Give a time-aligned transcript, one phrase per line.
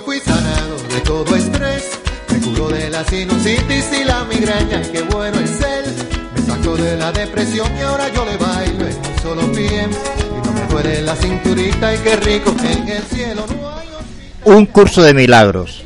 [0.00, 1.90] fui sanado de todo estrés.
[2.30, 5.84] Me curó de la sinusitis y la migraña, qué bueno es él.
[6.34, 9.88] Me sacó de la depresión y ahora yo le bailo en un solo pie.
[9.88, 13.88] Y no me duele la cinturita y qué rico en el cielo no hay
[14.44, 15.82] Un curso de milagros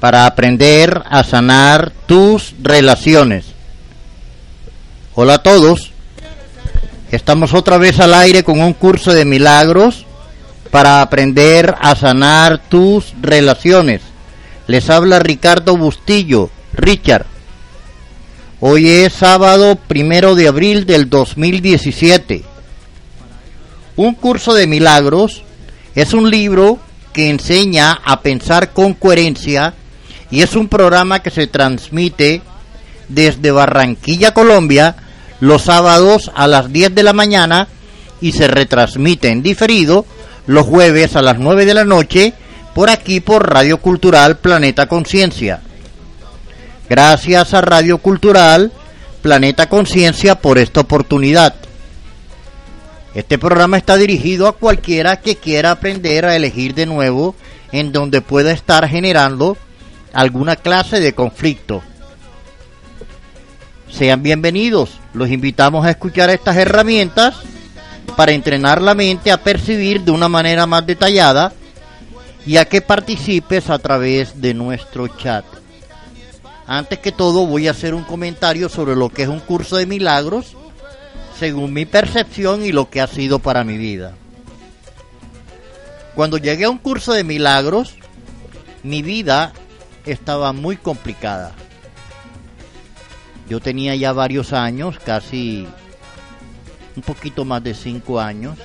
[0.00, 3.46] para aprender a sanar tus relaciones.
[5.14, 5.92] Hola a todos.
[7.10, 10.04] Estamos otra vez al aire con un curso de milagros
[10.74, 14.00] para aprender a sanar tus relaciones.
[14.66, 17.26] Les habla Ricardo Bustillo, Richard.
[18.58, 22.42] Hoy es sábado primero de abril del 2017.
[23.94, 25.44] Un curso de milagros
[25.94, 26.80] es un libro
[27.12, 29.74] que enseña a pensar con coherencia
[30.28, 32.42] y es un programa que se transmite
[33.08, 34.96] desde Barranquilla, Colombia,
[35.38, 37.68] los sábados a las 10 de la mañana
[38.20, 40.04] y se retransmite en diferido
[40.46, 42.34] los jueves a las 9 de la noche
[42.74, 45.60] por aquí por Radio Cultural Planeta Conciencia.
[46.88, 48.72] Gracias a Radio Cultural
[49.22, 51.54] Planeta Conciencia por esta oportunidad.
[53.14, 57.34] Este programa está dirigido a cualquiera que quiera aprender a elegir de nuevo
[57.72, 59.56] en donde pueda estar generando
[60.12, 61.82] alguna clase de conflicto.
[63.90, 67.36] Sean bienvenidos, los invitamos a escuchar estas herramientas
[68.16, 71.52] para entrenar la mente a percibir de una manera más detallada
[72.46, 75.44] y a que participes a través de nuestro chat.
[76.66, 79.86] Antes que todo voy a hacer un comentario sobre lo que es un curso de
[79.86, 80.56] milagros
[81.38, 84.14] según mi percepción y lo que ha sido para mi vida.
[86.14, 87.96] Cuando llegué a un curso de milagros,
[88.82, 89.52] mi vida
[90.06, 91.52] estaba muy complicada.
[93.48, 95.66] Yo tenía ya varios años, casi
[96.96, 98.58] un poquito más de cinco años,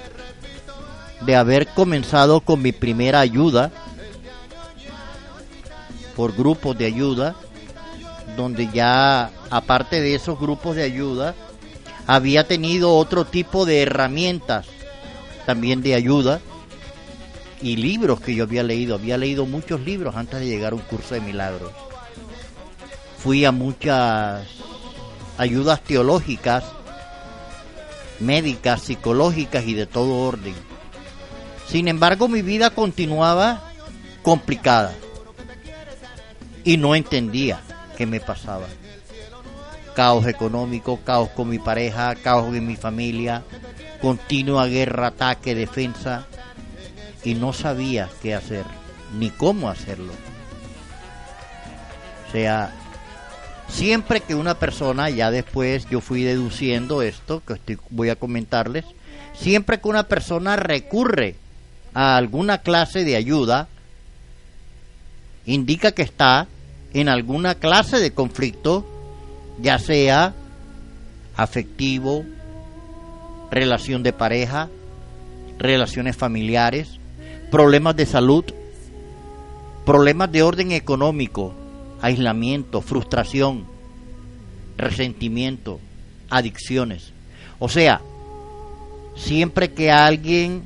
[1.22, 3.72] de haber comenzado con mi primera ayuda
[6.16, 7.36] por grupos de ayuda,
[8.36, 11.36] donde ya aparte de esos grupos de ayuda,
[12.08, 14.68] había tenido otro tipo de herramientas
[15.46, 16.40] también de ayuda
[17.62, 18.96] y libros que yo había leído.
[18.96, 21.72] Había leído muchos libros antes de llegar a un curso de milagros.
[23.18, 24.48] Fui a muchas
[25.38, 26.64] ayudas teológicas,
[28.20, 30.56] médicas, psicológicas y de todo orden.
[31.68, 33.62] Sin embargo, mi vida continuaba
[34.22, 34.94] complicada
[36.64, 37.62] y no entendía
[37.98, 38.68] qué me pasaba.
[39.96, 43.44] Caos económico, caos con mi pareja, caos en mi familia,
[44.02, 46.28] continua guerra, ataque, defensa
[47.24, 48.66] y no sabía qué hacer
[49.18, 50.14] ni cómo hacerlo.
[52.28, 52.72] O sea,
[53.70, 58.86] siempre que una persona, ya después yo fui deduciendo esto que estoy, voy a comentarles,
[59.34, 61.36] siempre que una persona recurre
[61.94, 63.68] a alguna clase de ayuda,
[65.46, 66.48] indica que está
[66.94, 68.86] en alguna clase de conflicto,
[69.60, 70.34] ya sea
[71.36, 72.26] afectivo,
[73.52, 74.70] relación de pareja,
[75.58, 77.00] relaciones familiares,
[77.52, 78.46] problemas de salud,
[79.86, 81.54] problemas de orden económico,
[82.02, 83.66] aislamiento, frustración,
[84.78, 85.80] resentimiento,
[86.30, 87.12] adicciones.
[87.60, 88.02] O sea,
[89.16, 90.64] siempre que alguien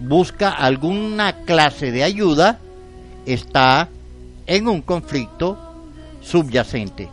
[0.00, 2.58] busca alguna clase de ayuda,
[3.26, 3.88] está
[4.46, 5.58] en un conflicto
[6.22, 7.08] subyacente.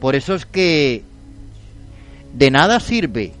[0.00, 1.02] Por eso es que
[2.34, 3.32] de nada sirve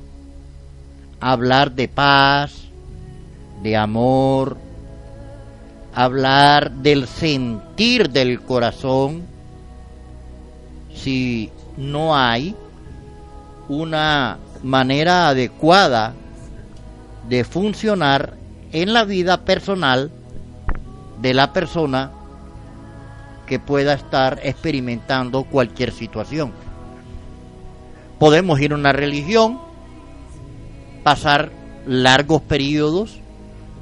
[1.20, 2.64] hablar de paz,
[3.62, 4.56] de amor,
[5.94, 9.22] hablar del sentir del corazón,
[10.94, 12.56] si no hay
[13.68, 16.14] una manera adecuada
[17.28, 18.34] de funcionar
[18.72, 20.10] en la vida personal
[21.20, 22.10] de la persona
[23.46, 26.52] que pueda estar experimentando cualquier situación.
[28.18, 29.60] Podemos ir a una religión,
[31.02, 31.50] pasar
[31.86, 33.18] largos periodos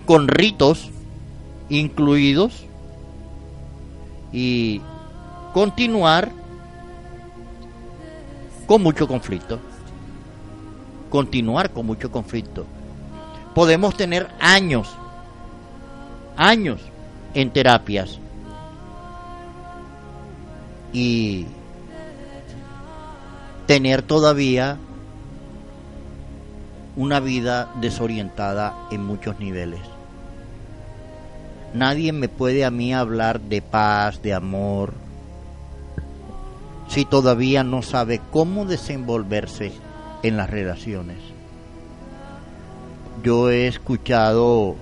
[0.04, 0.90] con ritos
[1.72, 2.66] incluidos
[4.30, 4.82] y
[5.54, 6.30] continuar
[8.66, 9.58] con mucho conflicto.
[11.08, 12.66] Continuar con mucho conflicto.
[13.54, 14.94] Podemos tener años,
[16.36, 16.80] años
[17.32, 18.18] en terapias
[20.92, 21.46] y
[23.66, 24.76] tener todavía
[26.96, 29.80] una vida desorientada en muchos niveles.
[31.74, 34.92] Nadie me puede a mí hablar de paz, de amor,
[36.88, 39.72] si todavía no sabe cómo desenvolverse
[40.22, 41.16] en las relaciones.
[43.22, 44.76] Yo he escuchado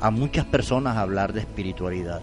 [0.00, 2.20] a muchas personas hablar de espiritualidad.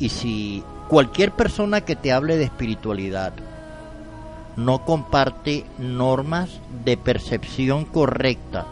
[0.00, 3.34] Y si cualquier persona que te hable de espiritualidad
[4.56, 8.66] no comparte normas de percepción correcta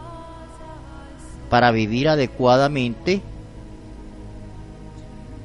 [1.49, 3.21] para vivir adecuadamente,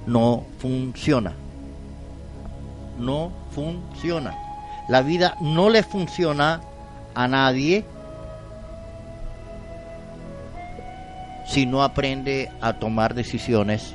[0.06, 1.35] no funciona.
[2.99, 4.35] No funciona.
[4.88, 6.62] La vida no le funciona
[7.14, 7.85] a nadie
[11.46, 13.94] si no aprende a tomar decisiones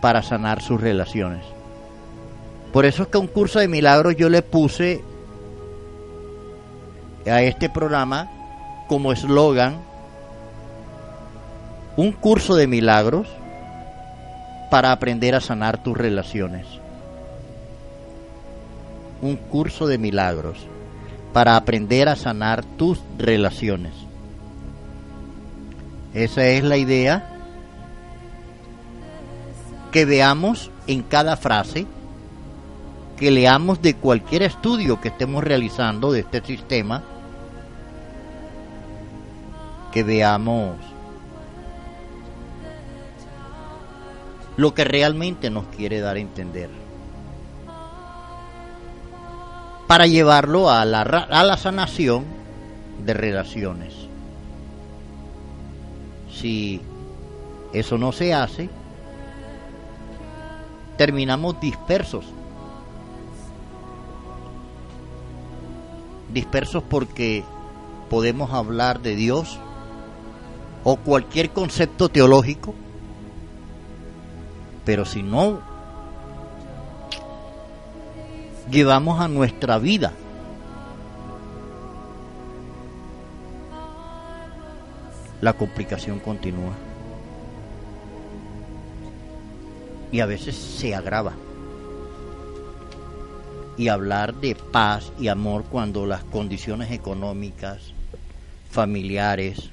[0.00, 1.53] para sanar sus relaciones.
[2.74, 5.04] Por eso es que un curso de milagros yo le puse
[7.24, 8.28] a este programa
[8.88, 9.78] como eslogan
[11.96, 13.28] un curso de milagros
[14.72, 16.66] para aprender a sanar tus relaciones.
[19.22, 20.58] Un curso de milagros
[21.32, 23.92] para aprender a sanar tus relaciones.
[26.12, 27.30] Esa es la idea
[29.92, 31.86] que veamos en cada frase,
[33.16, 37.02] que leamos de cualquier estudio que estemos realizando de este sistema,
[39.92, 40.76] que veamos
[44.56, 46.70] lo que realmente nos quiere dar a entender.
[49.86, 52.24] Para llevarlo a la, a la sanación
[53.04, 53.94] de relaciones.
[56.32, 56.80] Si
[57.72, 58.70] eso no se hace,
[60.96, 62.24] terminamos dispersos.
[66.34, 67.44] Dispersos porque
[68.10, 69.58] podemos hablar de Dios
[70.82, 72.74] o cualquier concepto teológico,
[74.84, 75.60] pero si no
[78.70, 80.12] llevamos a nuestra vida
[85.40, 86.72] la complicación continúa.
[90.10, 91.32] Y a veces se agrava.
[93.76, 97.92] Y hablar de paz y amor cuando las condiciones económicas,
[98.70, 99.70] familiares,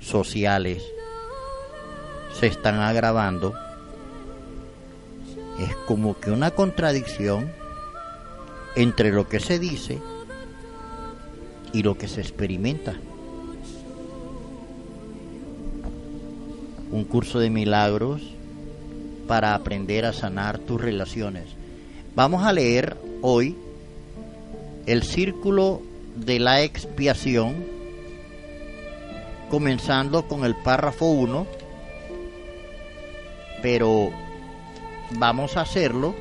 [0.00, 0.82] sociales
[2.38, 3.54] se están agravando,
[5.58, 7.50] es como que una contradicción
[8.76, 10.00] entre lo que se dice
[11.72, 12.94] y lo que se experimenta.
[16.94, 18.22] un curso de milagros
[19.26, 21.46] para aprender a sanar tus relaciones.
[22.14, 22.96] Vamos a leer
[23.26, 23.56] hoy
[24.84, 25.80] el círculo
[26.14, 27.64] de la expiación,
[29.50, 31.46] comenzando con el párrafo 1,
[33.62, 34.10] pero
[35.12, 36.14] vamos a hacerlo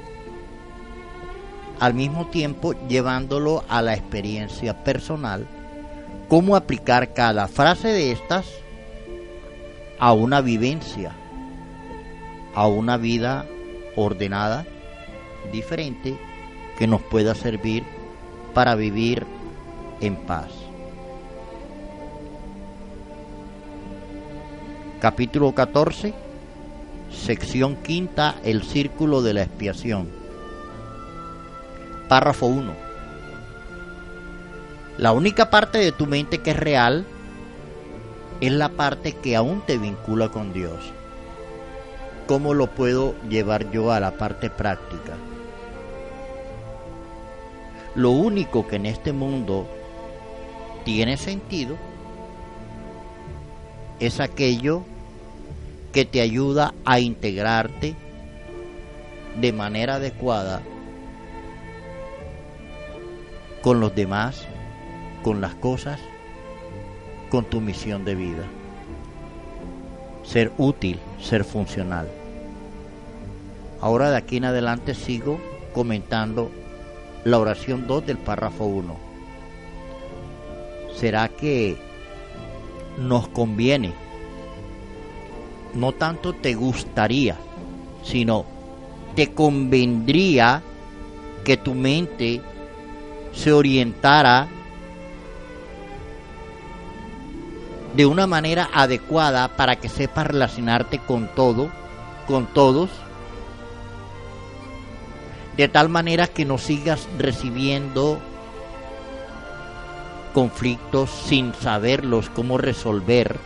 [1.81, 5.45] al mismo tiempo llevándolo a la experiencia personal,
[6.29, 8.45] cómo aplicar cada frase de estas
[9.99, 11.11] a una vivencia,
[12.55, 13.45] a una vida
[13.97, 14.65] ordenada,
[15.51, 16.17] diferente,
[16.83, 17.85] que nos pueda servir
[18.53, 19.25] para vivir
[20.01, 20.49] en paz.
[24.99, 26.13] Capítulo 14,
[27.09, 30.09] sección quinta, el círculo de la expiación.
[32.09, 32.73] Párrafo 1.
[34.97, 37.05] La única parte de tu mente que es real
[38.41, 40.91] es la parte que aún te vincula con Dios.
[42.27, 45.13] ¿Cómo lo puedo llevar yo a la parte práctica?
[47.95, 49.67] Lo único que en este mundo
[50.83, 51.77] tiene sentido
[53.99, 54.83] es aquello
[55.91, 57.95] que te ayuda a integrarte
[59.39, 60.61] de manera adecuada
[63.61, 64.45] con los demás,
[65.23, 65.99] con las cosas
[67.29, 68.43] con tu misión de vida.
[70.23, 72.07] Ser útil, ser funcional.
[73.81, 75.39] Ahora de aquí en adelante sigo
[75.73, 76.51] comentando
[77.25, 78.95] la oración 2 del párrafo 1.
[80.95, 81.77] ¿Será que
[82.97, 83.93] nos conviene?
[85.73, 87.37] No tanto te gustaría,
[88.03, 88.45] sino
[89.15, 90.61] te convendría
[91.43, 92.41] que tu mente
[93.33, 94.47] se orientara
[97.95, 101.69] de una manera adecuada para que sepas relacionarte con todo,
[102.27, 102.89] con todos,
[105.57, 108.19] de tal manera que no sigas recibiendo
[110.33, 113.37] conflictos sin saberlos cómo resolver,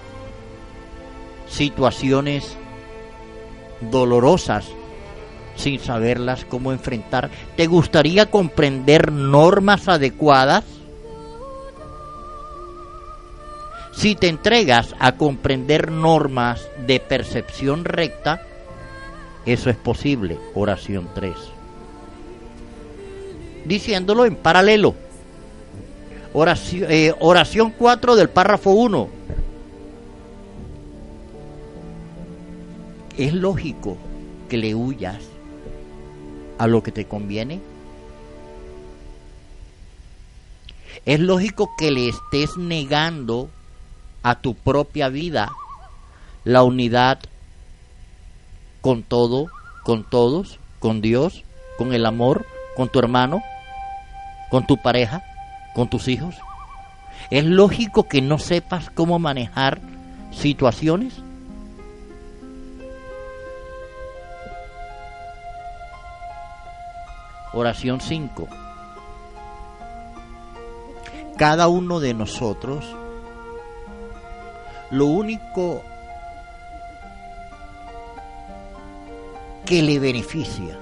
[1.48, 2.58] situaciones
[3.82, 4.66] dolorosas
[5.58, 7.30] sin saberlas cómo enfrentar.
[7.56, 10.64] ¿Te gustaría comprender normas adecuadas?
[13.92, 18.44] Si te entregas a comprender normas de percepción recta,
[19.46, 20.38] eso es posible.
[20.54, 21.57] Oración 3.
[23.68, 24.96] Diciéndolo en paralelo.
[26.34, 29.10] Oración, eh, oración 4 del párrafo 1.
[33.18, 33.98] Es lógico
[34.48, 35.22] que le huyas
[36.58, 37.60] a lo que te conviene.
[41.06, 43.50] Es lógico que le estés negando
[44.24, 45.52] a tu propia vida
[46.44, 47.20] la unidad
[48.82, 49.48] con todo,
[49.84, 51.44] con todos, con Dios,
[51.78, 52.46] con el amor,
[52.76, 53.42] con tu hermano,
[54.50, 55.24] con tu pareja,
[55.74, 56.36] con tus hijos.
[57.30, 59.80] Es lógico que no sepas cómo manejar
[60.32, 61.22] situaciones.
[67.54, 68.48] Oración 5.
[71.38, 72.86] Cada uno de nosotros,
[74.92, 75.84] lo único
[79.66, 80.78] que le beneficia,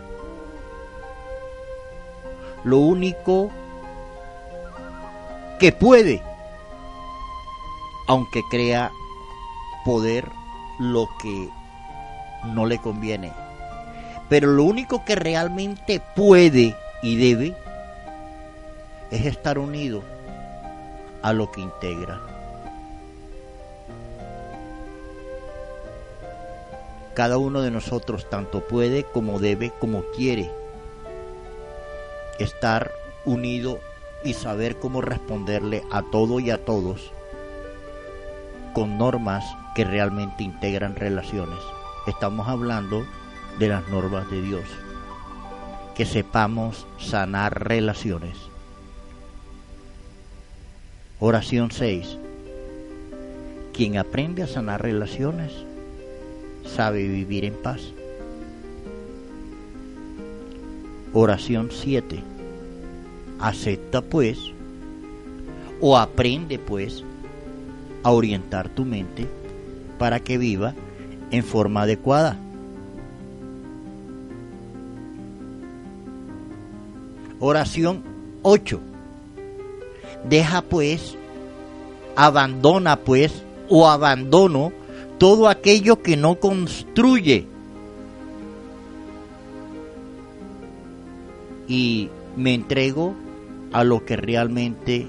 [2.65, 3.51] lo único
[5.60, 6.24] que puede,
[8.07, 8.91] aunque crea
[9.86, 10.27] poder
[10.79, 11.50] lo que
[12.45, 13.31] no le conviene.
[14.29, 17.55] Pero lo único que realmente puede y debe
[19.12, 20.01] es estar unido
[21.22, 22.19] a lo que integra.
[27.13, 30.50] Cada uno de nosotros tanto puede como debe como quiere
[32.39, 32.92] estar
[33.25, 33.80] unido
[34.24, 37.12] y saber cómo responderle a todo y a todos
[38.74, 41.60] con normas que realmente integran relaciones.
[42.08, 43.06] Estamos hablando
[43.58, 44.65] de las normas de Dios.
[45.96, 48.38] Que sepamos sanar relaciones.
[51.20, 52.18] Oración 6.
[53.74, 55.54] Quien aprende a sanar relaciones
[56.65, 57.82] sabe vivir en paz.
[61.17, 62.22] Oración 7.
[63.39, 64.38] Acepta pues
[65.79, 67.05] o aprende pues
[68.03, 69.25] a orientar tu mente
[69.98, 70.74] para que viva
[71.31, 72.38] en forma adecuada.
[77.39, 78.03] Oración
[78.41, 78.81] 8.
[80.27, 81.15] Deja pues,
[82.17, 84.74] abandona pues o abandono
[85.17, 87.54] todo aquello que no construye
[91.67, 93.13] y me entrego
[93.74, 95.07] a lo que realmente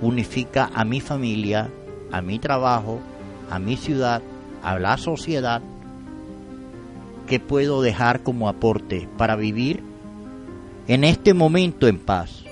[0.00, 1.70] unifica a mi familia,
[2.10, 3.00] a mi trabajo,
[3.50, 4.22] a mi ciudad,
[4.62, 5.62] a la sociedad,
[7.26, 9.82] que puedo dejar como aporte para vivir
[10.86, 12.44] en este momento en paz.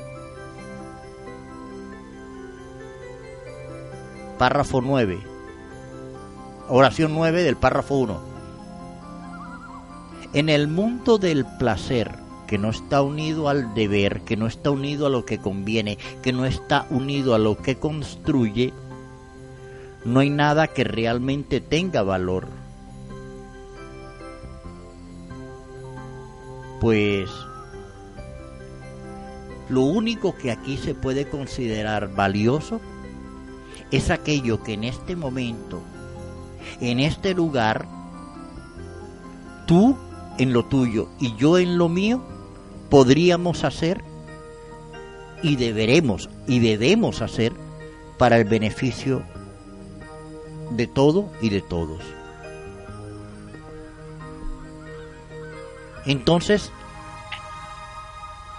[4.38, 5.20] Párrafo 9.
[6.68, 8.20] Oración 9 del párrafo 1.
[10.32, 12.21] En el mundo del placer,
[12.52, 16.34] que no está unido al deber, que no está unido a lo que conviene, que
[16.34, 18.74] no está unido a lo que construye,
[20.04, 22.48] no hay nada que realmente tenga valor.
[26.82, 27.30] Pues
[29.70, 32.82] lo único que aquí se puede considerar valioso
[33.90, 35.80] es aquello que en este momento,
[36.82, 37.88] en este lugar,
[39.66, 39.96] tú
[40.36, 42.22] en lo tuyo y yo en lo mío,
[42.92, 44.04] podríamos hacer
[45.42, 47.54] y deberemos y debemos hacer
[48.18, 49.22] para el beneficio
[50.72, 52.02] de todo y de todos.
[56.04, 56.70] Entonces,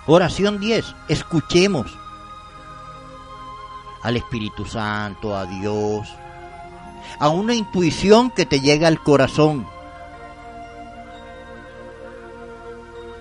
[0.08, 1.96] oración 10, escuchemos
[4.02, 6.10] al Espíritu Santo, a Dios,
[7.20, 9.68] a una intuición que te llega al corazón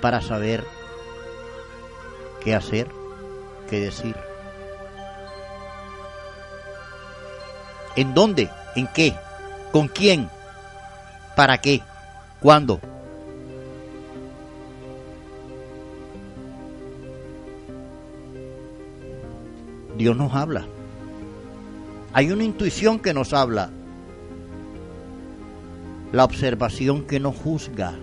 [0.00, 0.64] para saber
[2.42, 2.88] qué hacer,
[3.68, 4.16] qué decir.
[7.94, 8.50] ¿En dónde?
[8.74, 9.14] ¿En qué?
[9.70, 10.28] ¿Con quién?
[11.36, 11.82] ¿Para qué?
[12.40, 12.80] ¿Cuándo?
[19.96, 20.66] Dios nos habla.
[22.12, 23.70] Hay una intuición que nos habla.
[26.12, 27.94] La observación que no juzga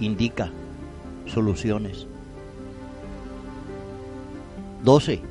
[0.00, 0.50] indica
[1.26, 2.06] soluciones.
[4.84, 5.22] 12.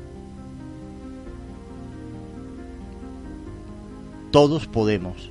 [4.32, 5.30] Todos podemos.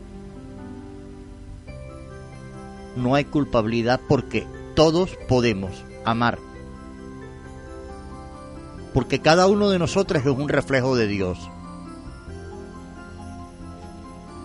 [2.95, 6.39] No hay culpabilidad porque todos podemos amar.
[8.93, 11.37] Porque cada uno de nosotros es un reflejo de Dios.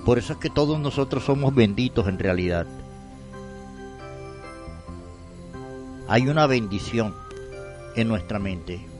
[0.05, 2.67] Por eso es que todos nosotros somos benditos en realidad.
[6.09, 7.15] Hay una bendición
[7.95, 8.98] en nuestra mente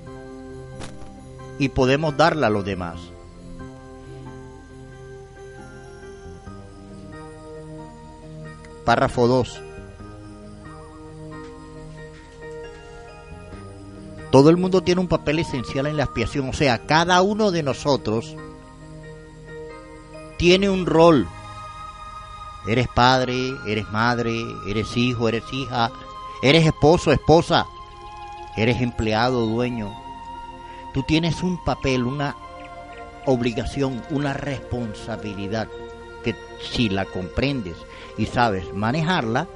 [1.59, 2.99] y podemos darla a los demás.
[8.85, 9.61] Párrafo 2.
[14.31, 17.63] Todo el mundo tiene un papel esencial en la expiación, o sea, cada uno de
[17.63, 18.37] nosotros
[20.37, 21.27] tiene un rol.
[22.67, 25.91] Eres padre, eres madre, eres hijo, eres hija,
[26.43, 27.67] eres esposo, esposa,
[28.57, 30.08] eres empleado, dueño.
[30.95, 32.37] Tú tienes un papel, una
[33.27, 35.69] obligación, una responsabilidad
[36.25, 37.77] que si la comprendes
[38.17, 39.47] y sabes manejarla,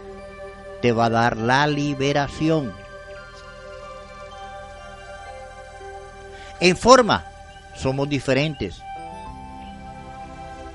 [0.82, 2.72] te va a dar la liberación.
[6.60, 7.24] En forma,
[7.74, 8.80] somos diferentes,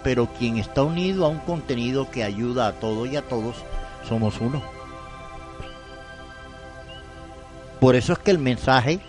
[0.04, 3.56] pero quien está unido a un contenido que ayuda a todo y a todos,
[4.08, 4.62] somos uno.
[7.80, 9.00] Por eso es que el mensaje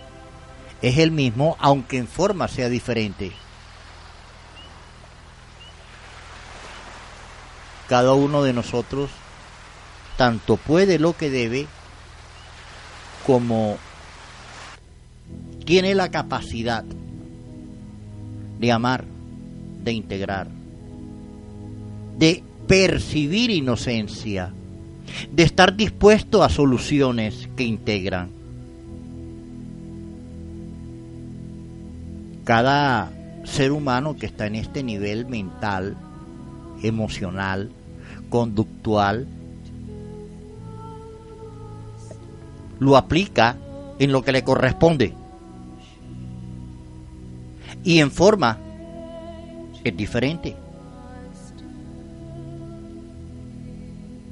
[0.81, 3.31] es el mismo, aunque en forma sea diferente.
[7.87, 9.09] Cada uno de nosotros
[10.15, 11.65] tanto puede lo que debe
[13.25, 13.77] como
[15.65, 16.83] tiene la capacidad
[18.59, 19.05] de amar,
[19.83, 20.47] de integrar,
[22.17, 24.53] de percibir inocencia,
[25.31, 28.38] de estar dispuesto a soluciones que integran.
[32.49, 33.11] Cada
[33.43, 35.95] ser humano que está en este nivel mental,
[36.81, 37.69] emocional,
[38.31, 39.27] conductual,
[42.79, 43.55] lo aplica
[43.99, 45.13] en lo que le corresponde.
[47.83, 48.57] Y en forma
[49.83, 50.55] es diferente.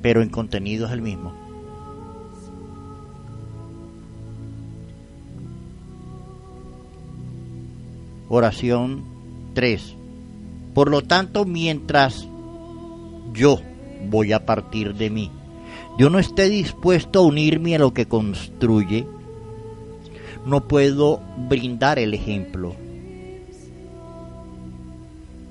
[0.01, 1.46] Pero en contenido es el mismo.
[8.29, 9.03] Oración
[9.53, 9.95] 3.
[10.73, 12.27] Por lo tanto, mientras
[13.33, 13.59] yo
[14.09, 15.31] voy a partir de mí,
[15.97, 19.05] yo no esté dispuesto a unirme a lo que construye,
[20.45, 22.75] no puedo brindar el ejemplo.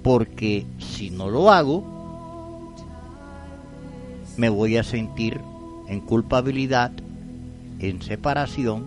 [0.03, 1.83] Porque si no lo hago,
[4.37, 5.41] me voy a sentir
[5.89, 6.93] en culpabilidad,
[7.81, 8.87] en separación,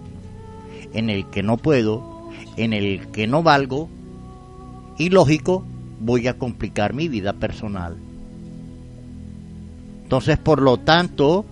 [0.94, 2.09] en el que no puedo,
[2.58, 3.90] en el que no valgo
[4.98, 5.66] y lógico
[6.00, 7.98] voy a complicar mi vida personal.
[10.04, 11.46] Entonces, por lo tanto,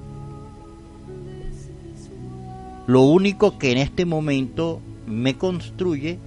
[2.88, 6.20] lo único que en este momento me construye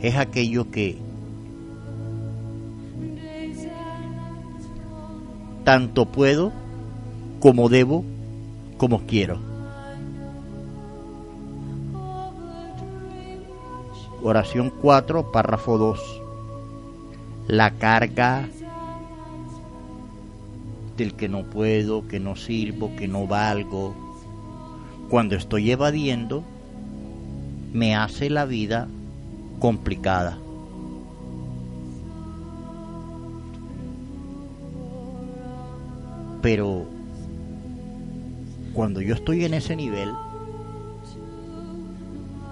[0.00, 0.98] es aquello que
[5.64, 6.52] tanto puedo
[7.40, 8.04] como debo
[8.78, 9.55] como quiero.
[14.28, 16.22] Oración 4, párrafo 2.
[17.46, 18.48] La carga
[20.96, 23.94] del que no puedo, que no sirvo, que no valgo,
[25.10, 26.42] cuando estoy evadiendo,
[27.72, 28.88] me hace la vida
[29.60, 30.36] complicada.
[36.42, 36.86] Pero
[38.74, 40.10] cuando yo estoy en ese nivel,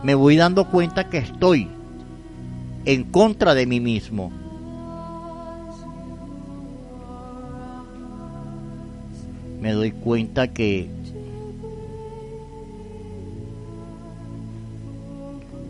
[0.05, 1.67] me voy dando cuenta que estoy
[2.85, 4.31] en contra de mí mismo.
[9.62, 10.90] Me doy cuenta que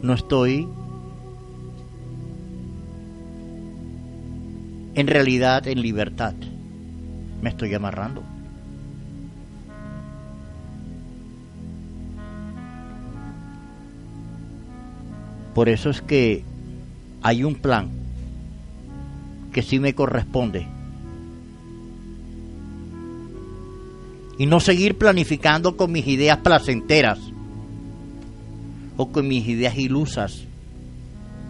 [0.03, 0.69] no estoy
[4.97, 6.35] en realidad en libertad.
[7.41, 8.34] Me estoy amarrando.
[15.55, 16.45] Por eso es que
[17.23, 17.89] hay un plan
[19.53, 20.67] que sí me corresponde.
[24.37, 27.21] Y no seguir planificando con mis ideas placenteras
[28.97, 30.45] o con mis ideas ilusas,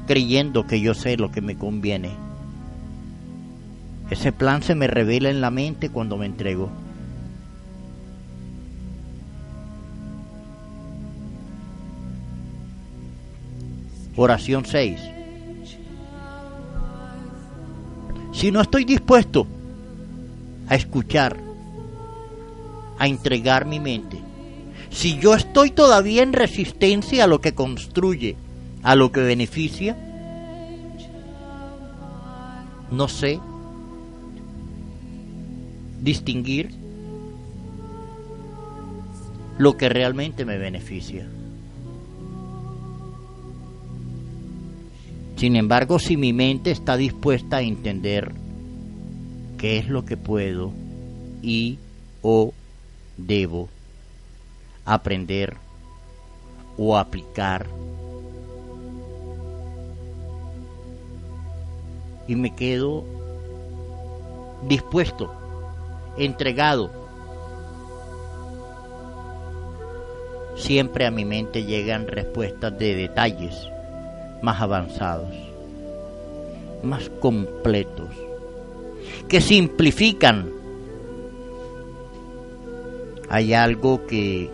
[0.07, 2.11] creyendo que yo sé lo que me conviene.
[4.11, 6.71] Ese plan se me revela en la mente cuando me entrego.
[14.17, 15.01] Oración 6.
[18.33, 19.47] Si no estoy dispuesto
[20.69, 21.37] a escuchar,
[22.99, 24.19] a entregar mi mente,
[24.91, 28.37] si yo estoy todavía en resistencia a lo que construye,
[28.83, 29.97] a lo que beneficia,
[32.91, 33.41] no sé
[36.01, 36.71] distinguir
[39.59, 41.27] lo que realmente me beneficia.
[45.37, 48.33] Sin embargo, si mi mente está dispuesta a entender
[49.59, 50.73] qué es lo que puedo
[51.43, 51.79] y
[52.23, 52.53] o
[53.17, 53.69] debo
[54.85, 55.57] aprender
[56.77, 57.67] o aplicar,
[62.27, 63.05] y me quedo
[64.67, 65.33] dispuesto,
[66.17, 66.91] entregado.
[70.57, 73.74] Siempre a mi mente llegan respuestas de detalles
[74.45, 75.31] más avanzados,
[76.83, 78.11] más completos,
[79.27, 80.51] que simplifican.
[83.31, 84.51] Hay algo que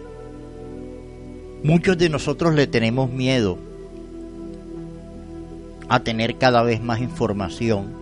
[1.65, 3.59] muchos de nosotros le tenemos miedo
[5.89, 7.93] a tener cada vez más información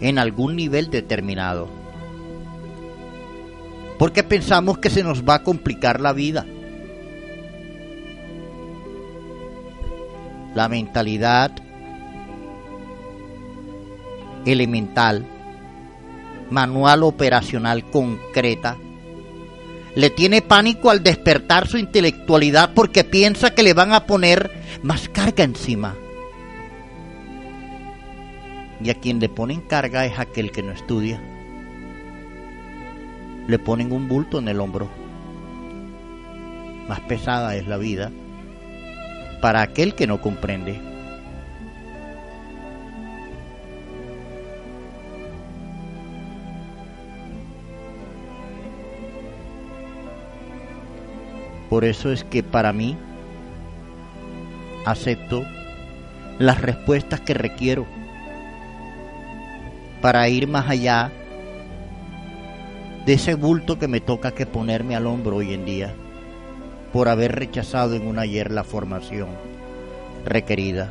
[0.00, 1.68] en algún nivel determinado.
[3.98, 6.46] Porque pensamos que se nos va a complicar la vida.
[10.56, 11.52] La mentalidad
[14.46, 15.26] elemental,
[16.48, 18.78] manual operacional concreta,
[19.94, 24.50] le tiene pánico al despertar su intelectualidad porque piensa que le van a poner
[24.82, 25.94] más carga encima.
[28.82, 31.20] Y a quien le ponen carga es aquel que no estudia.
[33.46, 34.88] Le ponen un bulto en el hombro.
[36.88, 38.10] Más pesada es la vida
[39.40, 40.80] para aquel que no comprende.
[51.68, 52.96] Por eso es que para mí
[54.84, 55.44] acepto
[56.38, 57.86] las respuestas que requiero
[60.00, 61.10] para ir más allá
[63.04, 65.94] de ese bulto que me toca que ponerme al hombro hoy en día
[66.96, 69.28] por haber rechazado en un ayer la formación
[70.24, 70.90] requerida.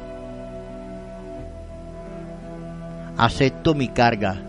[3.17, 4.39] Acepto mi carga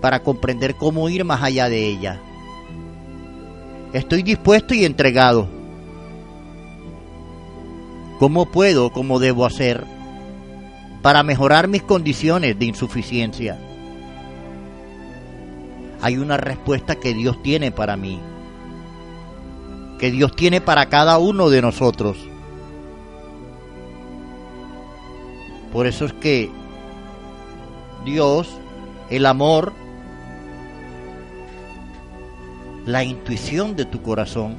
[0.00, 2.20] para comprender cómo ir más allá de ella.
[3.92, 5.48] Estoy dispuesto y entregado.
[8.20, 9.82] ¿Cómo puedo, cómo debo hacer
[11.02, 13.58] para mejorar mis condiciones de insuficiencia.
[16.00, 18.20] Hay una respuesta que Dios tiene para mí,
[19.98, 22.16] que Dios tiene para cada uno de nosotros.
[25.72, 26.50] Por eso es que
[28.04, 28.48] Dios,
[29.10, 29.72] el amor,
[32.86, 34.56] la intuición de tu corazón,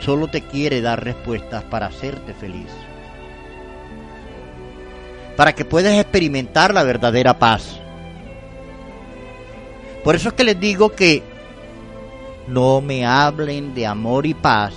[0.00, 2.70] solo te quiere dar respuestas para hacerte feliz
[5.38, 7.78] para que puedas experimentar la verdadera paz.
[10.02, 11.22] Por eso es que les digo que
[12.48, 14.74] no me hablen de amor y paz.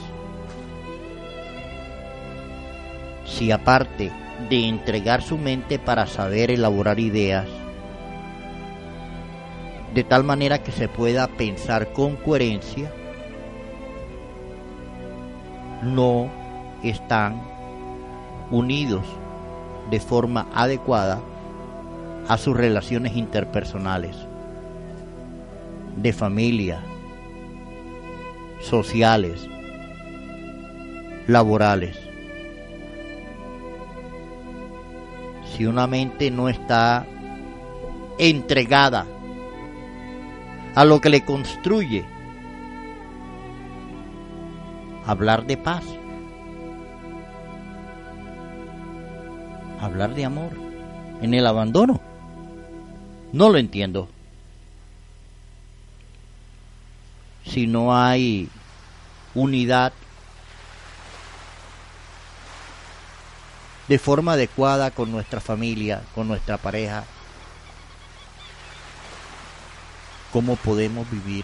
[3.25, 4.11] Si aparte
[4.49, 7.47] de entregar su mente para saber elaborar ideas,
[9.93, 12.91] de tal manera que se pueda pensar con coherencia,
[15.81, 16.29] no
[16.83, 17.41] están
[18.51, 19.05] unidos
[19.89, 21.21] de forma adecuada
[22.27, 24.15] a sus relaciones interpersonales,
[25.95, 26.81] de familia,
[28.61, 29.47] sociales,
[31.27, 31.97] laborales.
[35.45, 37.05] Si una mente no está
[38.17, 39.05] entregada
[40.75, 42.05] a lo que le construye,
[45.05, 45.83] hablar de paz
[49.81, 50.51] hablar de amor
[51.21, 51.99] en el abandono.
[53.33, 54.07] No lo entiendo.
[57.45, 58.49] Si no hay
[59.33, 59.93] unidad
[63.87, 67.03] de forma adecuada con nuestra familia, con nuestra pareja,
[70.31, 71.43] ¿cómo podemos vivir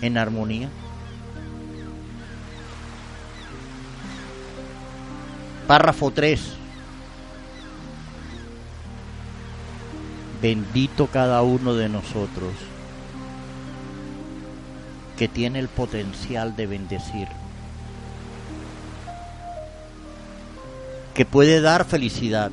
[0.00, 0.70] en armonía?
[5.66, 6.40] Párrafo 3.
[10.40, 12.52] Bendito cada uno de nosotros
[15.16, 17.28] que tiene el potencial de bendecir,
[21.14, 22.50] que puede dar felicidad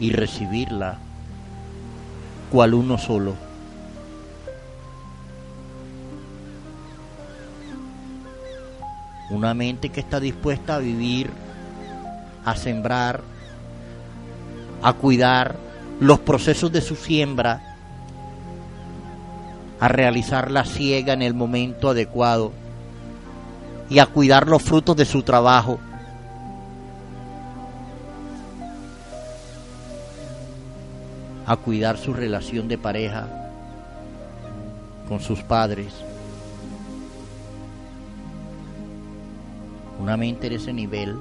[0.00, 0.98] y recibirla
[2.50, 3.34] cual uno solo.
[9.30, 11.30] Una mente que está dispuesta a vivir,
[12.44, 13.22] a sembrar,
[14.82, 15.56] a cuidar
[16.00, 17.71] los procesos de su siembra,
[19.82, 22.52] a realizar la siega en el momento adecuado
[23.90, 25.80] y a cuidar los frutos de su trabajo.
[31.44, 33.26] a cuidar su relación de pareja
[35.08, 35.92] con sus padres.
[39.98, 41.16] Una mente de ese nivel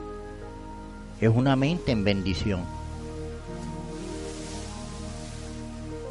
[1.19, 2.61] es una mente en bendición.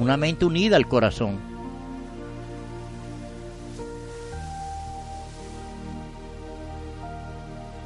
[0.01, 1.50] Una mente unida al corazón.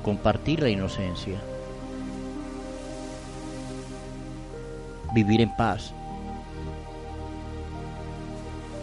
[0.05, 1.41] Compartir la inocencia.
[5.13, 5.93] Vivir en paz.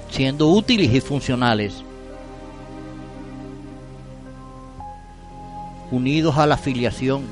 [0.10, 1.86] Siendo útiles y funcionales.
[5.92, 7.24] unidos a la filiación,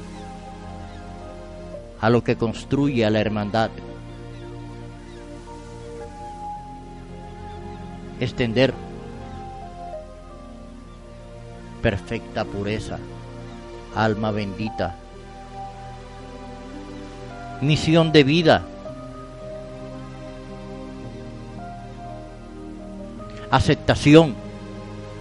[2.02, 3.72] a lo que construye a la hermandad.
[8.20, 8.74] Extender
[11.82, 13.00] perfecta pureza,
[14.04, 14.96] alma bendita,
[17.62, 18.66] misión de vida,
[23.52, 24.36] aceptación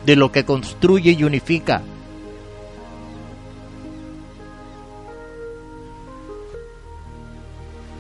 [0.07, 1.83] de lo que construye y unifica.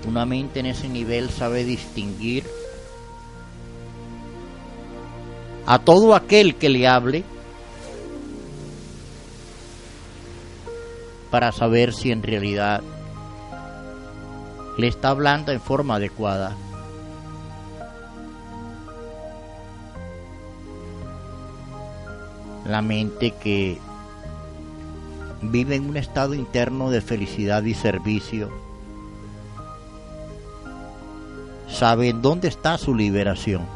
[0.06, 2.44] Una mente en ese nivel sabe distinguir
[5.66, 7.24] a todo aquel que le hable
[11.30, 12.82] para saber si en realidad
[14.78, 16.56] le está hablando en forma adecuada.
[22.64, 23.78] La mente que
[25.42, 28.50] vive en un estado interno de felicidad y servicio
[31.68, 33.66] sabe dónde está su liberación.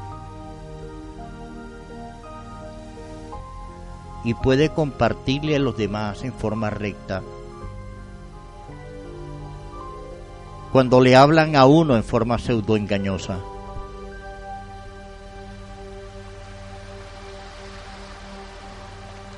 [4.24, 7.22] Y puede compartirle a los demás en forma recta.
[10.72, 13.38] Cuando le hablan a uno en forma pseudo engañosa.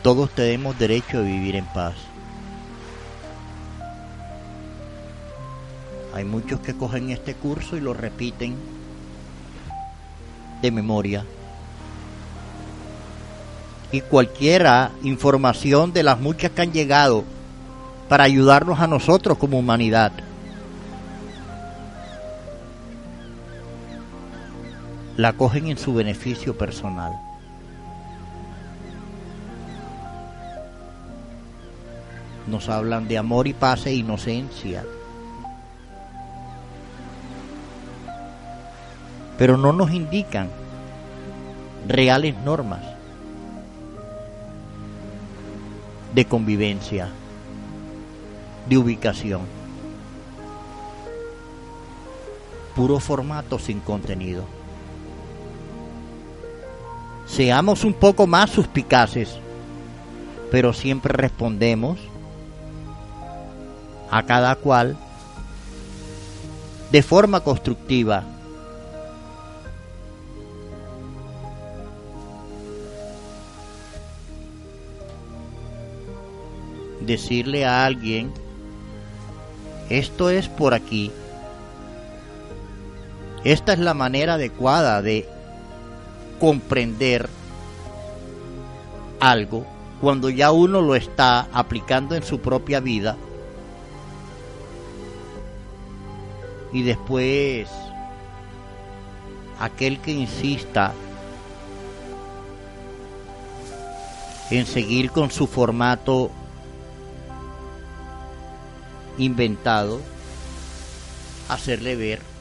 [0.05, 1.95] Todos tenemos derecho a vivir en paz.
[6.15, 8.55] Hay muchos que cogen este curso y lo repiten
[10.63, 11.25] de memoria.
[13.91, 17.25] Y cualquiera información de las muchas que han llegado
[18.09, 20.13] para ayudarnos a nosotros como humanidad.
[25.17, 27.13] La cogen en su beneficio personal.
[32.47, 34.85] Nos hablan de amor y paz e inocencia
[39.39, 40.49] pero no nos indican
[41.89, 42.83] reales normas
[46.15, 47.09] de convivencia,
[48.69, 49.43] de ubicación.
[52.77, 54.45] Puro formato sin contenido.
[57.27, 59.39] Seamos un poco más suspicaces,
[60.51, 61.99] pero siempre respondemos
[64.11, 64.97] a cada cual
[66.93, 68.23] de forma constructiva.
[77.01, 78.33] Decirle a alguien,
[79.91, 81.11] esto es por aquí,
[83.43, 85.29] esta es la manera adecuada de
[86.39, 87.29] comprender
[89.21, 89.67] algo
[90.01, 93.17] cuando ya uno lo está aplicando en su propia vida
[96.73, 97.69] y después
[99.59, 100.93] aquel que insista
[104.51, 106.31] en seguir con su formato
[109.17, 110.01] inventado
[111.49, 112.34] hacerle ver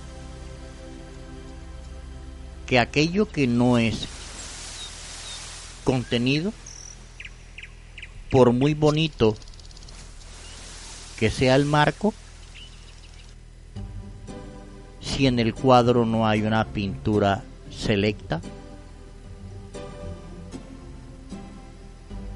[2.65, 4.07] que aquello que no es
[5.83, 6.53] contenido,
[8.31, 9.35] por muy bonito
[11.19, 12.13] que sea el marco,
[15.01, 18.41] si en el cuadro no hay una pintura selecta,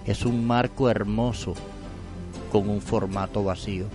[0.06, 1.56] es un marco hermoso
[2.52, 3.88] con un formato vacío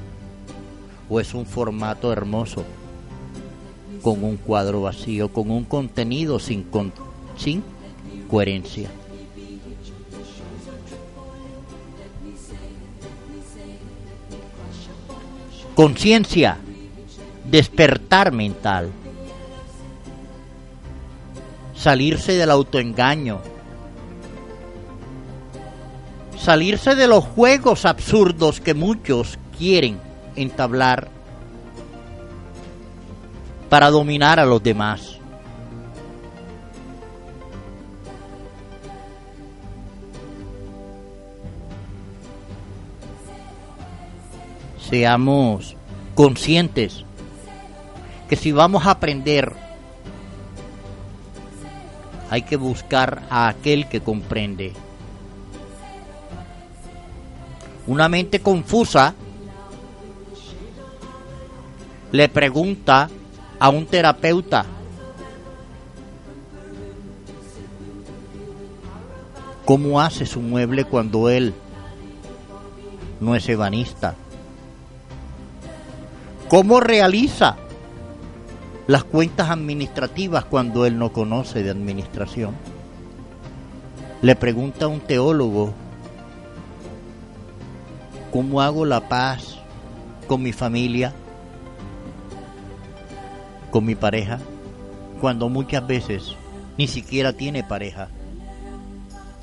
[1.08, 2.64] o es un formato hermoso
[4.02, 6.92] con un cuadro vacío, con un contenido sin, con,
[7.36, 7.62] sin
[8.28, 8.90] coherencia.
[15.74, 16.58] Conciencia,
[17.44, 18.90] despertar mental,
[21.74, 23.40] salirse del autoengaño,
[26.38, 29.98] salirse de los juegos absurdos que muchos quieren
[30.36, 31.08] entablar
[33.72, 35.16] para dominar a los demás.
[44.90, 45.74] Seamos
[46.14, 47.06] conscientes
[48.28, 49.54] que si vamos a aprender
[52.28, 54.74] hay que buscar a aquel que comprende.
[57.86, 59.14] Una mente confusa
[62.10, 63.08] le pregunta
[63.62, 64.66] a un terapeuta
[69.64, 71.54] cómo hace su mueble cuando él
[73.20, 74.16] no es ebanista.
[76.48, 77.54] ¿Cómo realiza
[78.88, 82.56] las cuentas administrativas cuando él no conoce de administración?
[84.22, 85.72] Le pregunta a un teólogo,
[88.32, 89.58] ¿cómo hago la paz
[90.26, 91.14] con mi familia?
[93.72, 94.38] Con mi pareja
[95.20, 96.36] cuando muchas veces
[96.78, 98.08] ni siquiera tiene pareja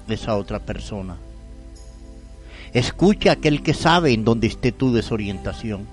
[0.08, 1.18] esa otra persona.
[2.74, 5.88] Escucha a aquel que sabe en dónde esté tu desorientación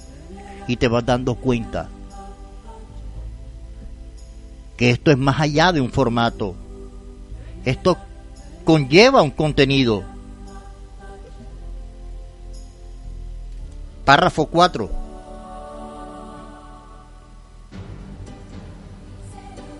[0.68, 1.88] y te vas dando cuenta
[4.76, 6.54] que esto es más allá de un formato.
[7.64, 7.96] Esto
[8.64, 10.04] conlleva un contenido.
[14.04, 15.05] Párrafo 4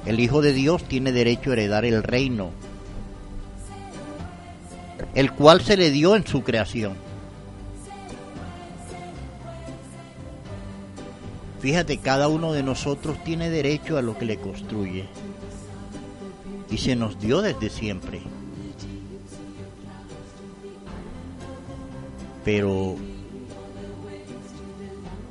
[0.07, 2.51] El Hijo de Dios tiene derecho a heredar el reino,
[5.15, 6.95] el cual se le dio en su creación.
[11.61, 15.07] Fíjate, cada uno de nosotros tiene derecho a lo que le construye.
[16.71, 18.21] Y se nos dio desde siempre.
[22.45, 22.95] Pero,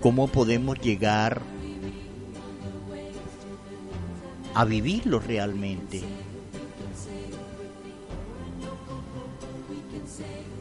[0.02, 1.55] ¿cómo podemos llegar a
[4.64, 6.02] vivirlo realmente.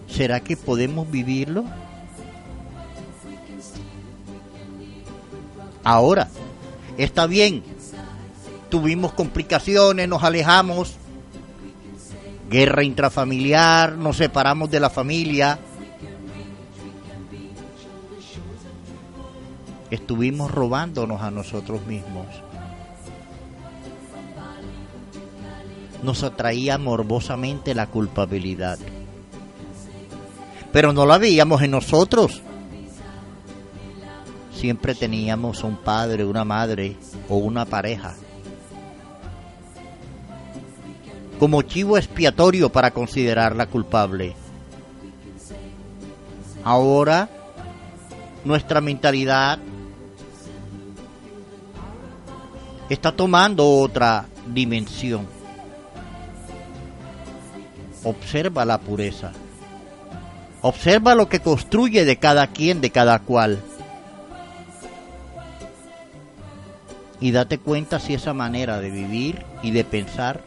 [0.08, 1.64] ¿Será que podemos vivirlo?
[5.84, 6.28] Ahora,
[6.96, 7.62] está bien,
[8.70, 10.94] tuvimos complicaciones, nos alejamos,
[12.48, 15.58] guerra intrafamiliar, nos separamos de la familia,
[19.90, 22.26] estuvimos robándonos a nosotros mismos.
[26.04, 28.78] Nos atraía morbosamente la culpabilidad.
[30.72, 32.42] Pero no la veíamos en nosotros.
[34.52, 36.96] Siempre teníamos un padre, una madre
[37.28, 38.14] o una pareja
[41.38, 44.34] como chivo expiatorio para considerarla culpable.
[46.62, 47.28] Ahora
[48.44, 49.58] nuestra mentalidad
[52.88, 55.33] está tomando otra dimensión
[58.04, 59.32] observa la pureza.
[60.62, 63.60] Observa lo que construye de cada quien, de cada cual.
[67.20, 70.40] Y date cuenta si esa manera de vivir y de pensar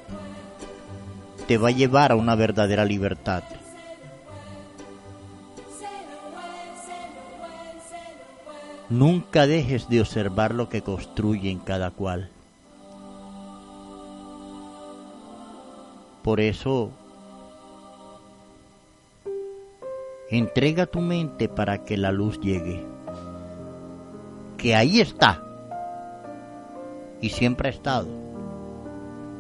[1.48, 3.44] te va a llevar a una verdadera libertad.
[8.90, 12.30] Nunca dejes de observar lo que construye en cada cual.
[16.24, 16.92] Por eso
[20.30, 22.86] Entrega tu mente para que la luz llegue.
[24.58, 25.42] Que ahí está.
[27.22, 28.08] Y siempre ha estado.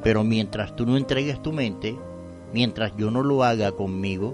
[0.01, 1.97] Pero mientras tú no entregues tu mente,
[2.53, 4.33] mientras yo no lo haga conmigo,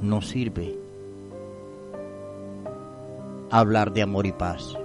[0.00, 0.78] no sirve
[3.50, 4.76] hablar de amor y paz.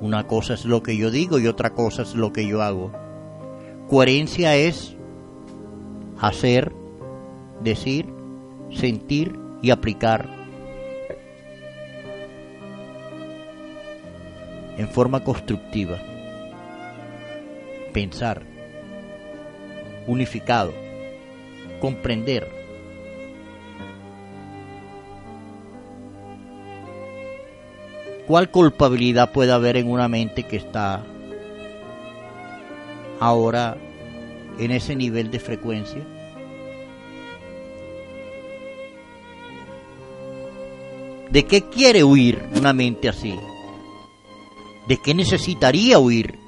[0.00, 2.90] Una cosa es lo que yo digo y otra cosa es lo que yo hago.
[3.88, 4.96] Coherencia es
[6.22, 6.72] hacer,
[7.62, 8.06] decir,
[8.70, 10.28] sentir y aplicar
[14.78, 15.98] en forma constructiva.
[17.92, 18.44] Pensar,
[20.06, 20.72] unificado,
[21.80, 22.48] comprender.
[28.28, 31.02] ¿Cuál culpabilidad puede haber en una mente que está
[33.18, 33.76] ahora
[34.58, 36.04] en ese nivel de frecuencia?
[41.30, 43.34] ¿De qué quiere huir una mente así?
[44.86, 46.38] ¿De qué necesitaría huir?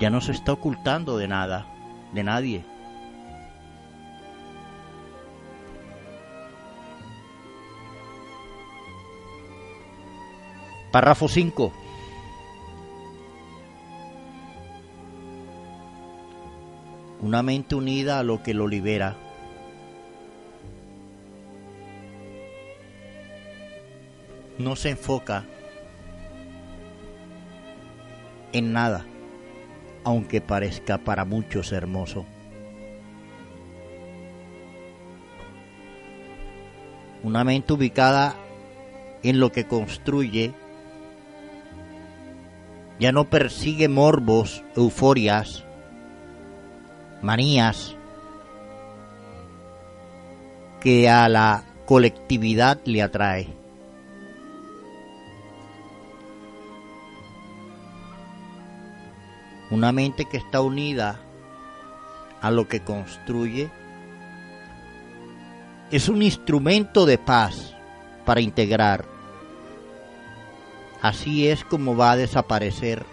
[0.00, 1.66] Ya no se está ocultando de nada,
[2.12, 2.64] de nadie.
[10.90, 11.72] Párrafo 5.
[17.22, 19.16] Una mente unida a lo que lo libera.
[24.58, 25.44] No se enfoca
[28.52, 29.06] en nada,
[30.02, 32.26] aunque parezca para muchos hermoso.
[37.22, 38.34] Una mente ubicada
[39.22, 40.52] en lo que construye
[42.98, 45.64] ya no persigue morbos, euforias,
[47.22, 47.96] manías
[50.80, 53.48] que a la colectividad le atrae.
[59.70, 61.18] Una mente que está unida
[62.42, 63.70] a lo que construye
[65.90, 67.74] es un instrumento de paz
[68.26, 69.12] para integrar
[71.02, 73.04] Así es como va a desaparecer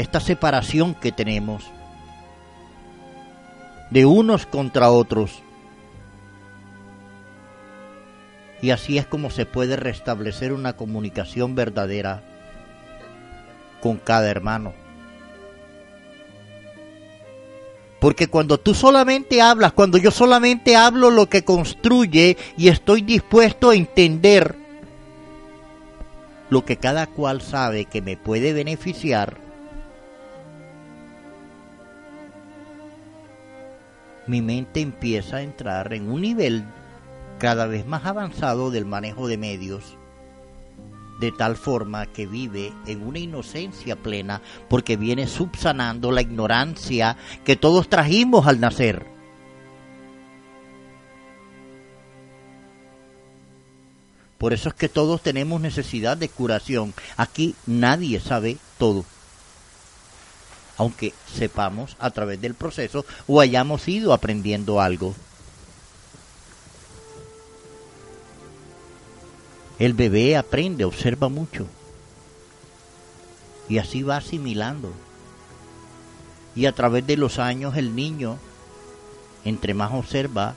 [0.00, 1.64] esta separación que tenemos
[3.90, 5.42] de unos contra otros.
[8.62, 12.22] Y así es como se puede restablecer una comunicación verdadera
[13.80, 14.74] con cada hermano.
[18.00, 23.70] Porque cuando tú solamente hablas, cuando yo solamente hablo lo que construye y estoy dispuesto
[23.70, 24.56] a entender
[26.48, 29.49] lo que cada cual sabe que me puede beneficiar,
[34.30, 36.64] mi mente empieza a entrar en un nivel
[37.40, 39.96] cada vez más avanzado del manejo de medios
[41.18, 47.56] de tal forma que vive en una inocencia plena porque viene subsanando la ignorancia que
[47.56, 49.04] todos trajimos al nacer.
[54.38, 56.94] Por eso es que todos tenemos necesidad de curación.
[57.18, 59.04] Aquí nadie sabe todo.
[60.80, 65.14] Aunque sepamos a través del proceso o hayamos ido aprendiendo algo.
[69.78, 71.66] El bebé aprende, observa mucho.
[73.68, 74.90] Y así va asimilando.
[76.56, 78.38] Y a través de los años el niño,
[79.44, 80.54] entre más observa,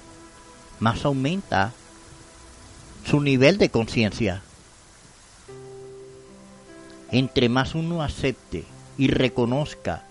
[0.79, 1.73] más aumenta
[3.05, 4.41] su nivel de conciencia.
[7.11, 8.63] Entre más uno acepte
[8.97, 10.05] y reconozca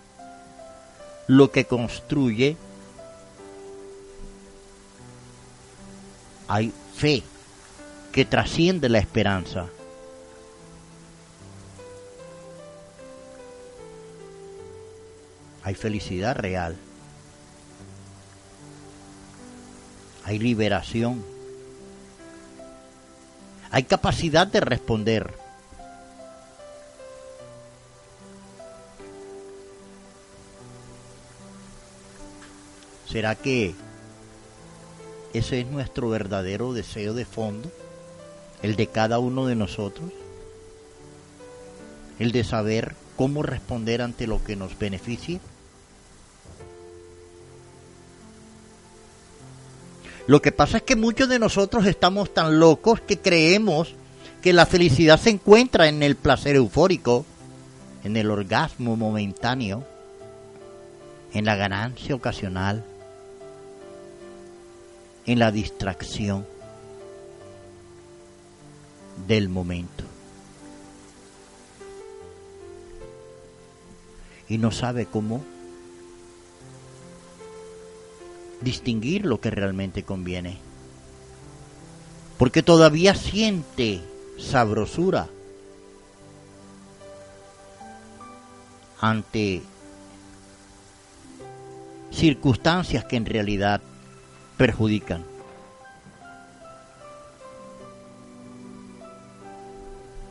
[1.37, 2.57] lo que construye,
[6.47, 7.23] hay fe
[8.11, 9.67] que trasciende la esperanza.
[15.63, 16.77] Hay felicidad real.
[20.25, 21.23] Hay liberación.
[23.71, 25.42] Hay capacidad de responder.
[33.13, 33.73] ¿Será que
[35.33, 37.71] ese es nuestro verdadero deseo de fondo?
[38.63, 40.09] el de cada uno de nosotros,
[42.17, 45.41] el de saber cómo responder ante lo que nos beneficie.
[50.25, 53.93] Lo que pasa es que muchos de nosotros estamos tan locos que creemos
[54.41, 57.25] que la felicidad se encuentra en el placer eufórico,
[58.05, 59.83] en el orgasmo momentáneo,
[61.33, 62.85] en la ganancia ocasional,
[65.25, 66.45] en la distracción
[69.27, 70.03] del momento.
[74.49, 75.43] Y no sabe cómo
[78.61, 80.57] distinguir lo que realmente conviene.
[82.37, 84.01] Porque todavía siente
[84.37, 85.27] sabrosura
[88.99, 89.61] ante
[92.11, 93.81] circunstancias que en realidad
[94.63, 95.25] perjudican.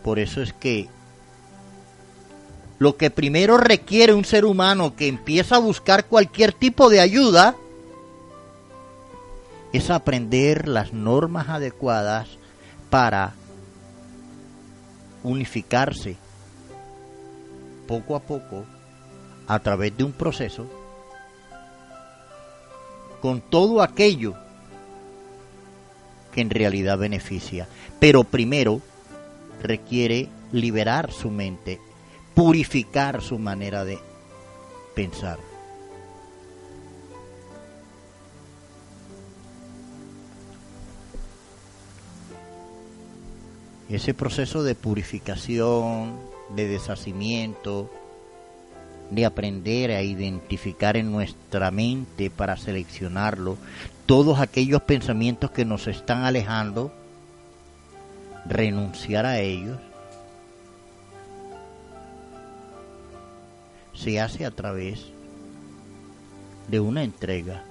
[0.02, 0.88] Por eso es que
[2.78, 7.56] lo que primero requiere un ser humano que empieza a buscar cualquier tipo de ayuda
[9.74, 12.26] es aprender las normas adecuadas
[12.88, 13.34] para
[15.22, 16.16] unificarse
[17.86, 18.64] poco a poco
[19.46, 20.70] a través de un proceso
[23.22, 24.34] con todo aquello
[26.34, 27.68] que en realidad beneficia.
[28.00, 28.80] Pero primero
[29.62, 31.78] requiere liberar su mente,
[32.34, 34.00] purificar su manera de
[34.96, 35.38] pensar.
[43.88, 46.18] Ese proceso de purificación,
[46.56, 47.88] de deshacimiento,
[49.12, 53.58] de aprender a identificar en nuestra mente para seleccionarlo
[54.06, 56.90] todos aquellos pensamientos que nos están alejando,
[58.46, 59.78] renunciar a ellos,
[63.92, 65.04] se hace a través
[66.68, 67.64] de una entrega.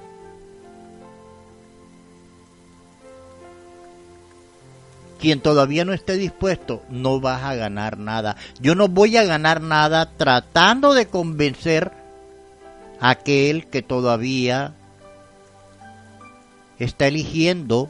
[5.22, 8.38] Quien todavía no esté dispuesto, no vas a ganar nada.
[8.60, 11.92] Yo no voy a ganar nada tratando de convencer
[13.00, 14.74] a aquel que todavía
[16.80, 17.88] está eligiendo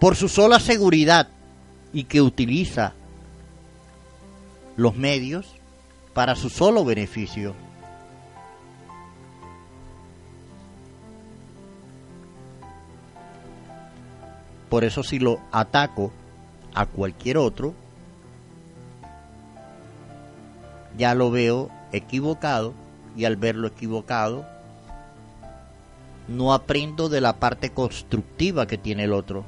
[0.00, 1.28] por su sola seguridad
[1.92, 2.94] y que utiliza
[4.76, 5.46] los medios
[6.12, 7.54] para su solo beneficio.
[14.72, 16.10] Por eso si lo ataco
[16.72, 17.74] a cualquier otro,
[20.96, 22.72] ya lo veo equivocado
[23.14, 24.46] y al verlo equivocado,
[26.26, 29.44] no aprendo de la parte constructiva que tiene el otro.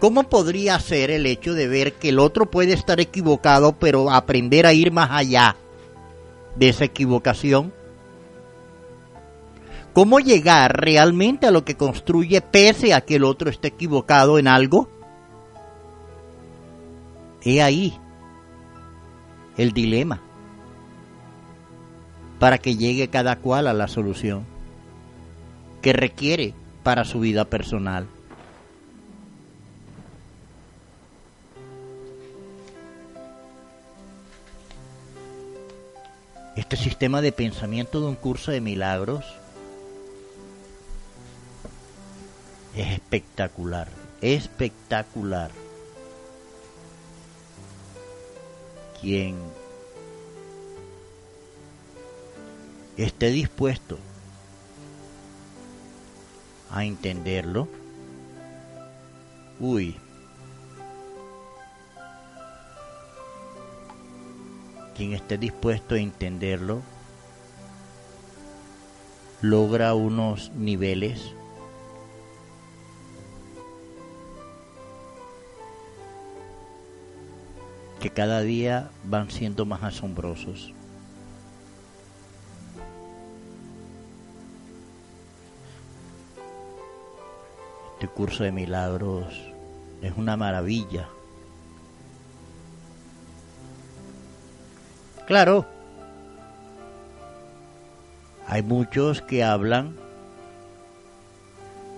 [0.00, 4.66] ¿Cómo podría ser el hecho de ver que el otro puede estar equivocado, pero aprender
[4.66, 5.56] a ir más allá
[6.56, 7.72] de esa equivocación?
[9.94, 14.48] ¿Cómo llegar realmente a lo que construye pese a que el otro esté equivocado en
[14.48, 14.88] algo?
[17.44, 17.96] He ahí
[19.56, 20.20] el dilema
[22.40, 24.44] para que llegue cada cual a la solución
[25.80, 28.08] que requiere para su vida personal.
[36.56, 39.24] Este sistema de pensamiento de un curso de milagros
[42.76, 43.88] es espectacular,
[44.20, 45.50] espectacular.
[49.00, 49.36] Quien
[52.96, 53.98] esté dispuesto
[56.70, 57.68] a entenderlo,
[59.60, 59.96] uy,
[64.96, 66.82] quien esté dispuesto a entenderlo,
[69.42, 71.34] logra unos niveles
[78.04, 80.74] que cada día van siendo más asombrosos.
[87.94, 89.34] Este curso de milagros
[90.02, 91.08] es una maravilla.
[95.26, 95.64] Claro,
[98.46, 99.96] hay muchos que hablan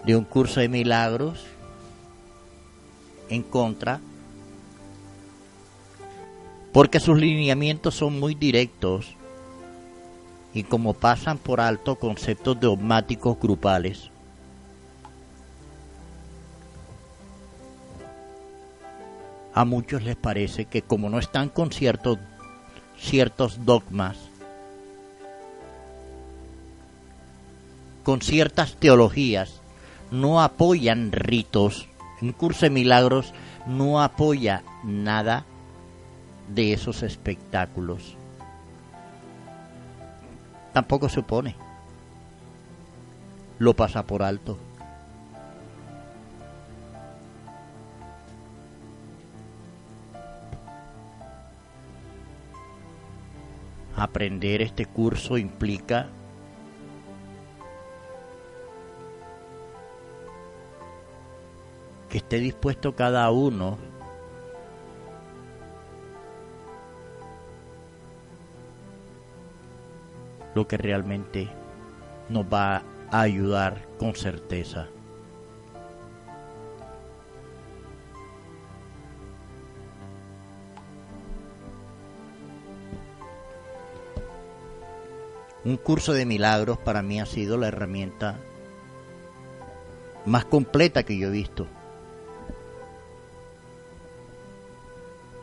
[0.05, 1.45] de un curso de milagros
[3.29, 3.99] en contra
[6.77, 9.17] porque sus lineamientos son muy directos
[10.53, 14.11] y como pasan por alto conceptos dogmáticos grupales.
[19.55, 22.19] A muchos les parece que como no están con ciertos,
[22.99, 24.19] ciertos dogmas,
[28.05, 29.63] con ciertas teologías,
[30.11, 31.89] no apoyan ritos.
[32.21, 33.33] Un curso de milagros
[33.67, 35.47] no apoya nada
[36.49, 38.17] de esos espectáculos.
[40.73, 41.55] Tampoco se.
[43.59, 44.59] Lo pasa por alto.
[53.97, 56.09] Aprender este curso implica
[62.11, 63.79] que esté dispuesto cada uno
[70.57, 71.51] lo que realmente
[72.31, 74.89] nos va a ayudar con certeza.
[85.63, 88.39] Un curso de milagros para mí ha sido la herramienta
[90.25, 91.67] más completa que yo he visto.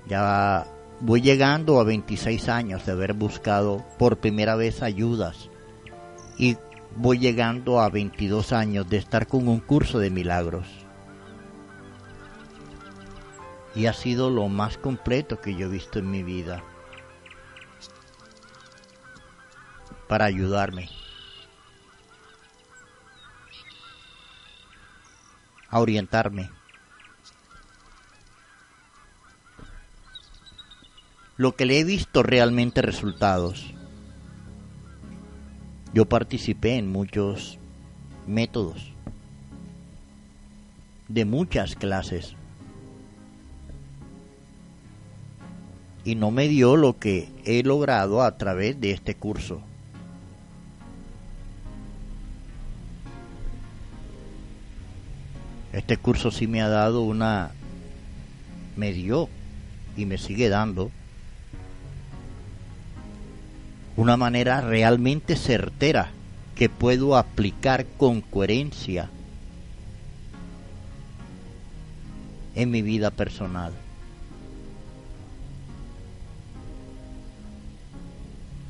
[0.08, 0.66] Ya
[1.00, 5.50] voy llegando a 26 años de haber buscado por primera vez ayudas
[6.38, 6.58] y
[6.96, 10.68] voy llegando a 22 años de estar con un curso de milagros.
[13.76, 16.64] Y ha sido lo más completo que yo he visto en mi vida
[20.08, 20.90] para ayudarme
[25.70, 26.52] a orientarme.
[31.36, 33.74] Lo que le he visto realmente resultados.
[35.92, 37.58] Yo participé en muchos
[38.28, 38.94] métodos,
[41.08, 42.36] de muchas clases,
[46.04, 49.62] y no me dio lo que he logrado a través de este curso.
[55.72, 57.52] Este curso sí me ha dado una,
[58.76, 59.30] me dio
[59.98, 60.92] y me sigue dando
[63.96, 66.10] una manera realmente certera
[66.56, 69.10] que puedo aplicar con coherencia
[72.56, 73.74] en mi vida personal.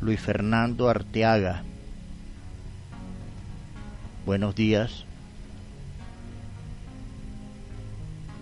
[0.01, 1.63] Luis Fernando Arteaga.
[4.25, 5.05] Buenos días.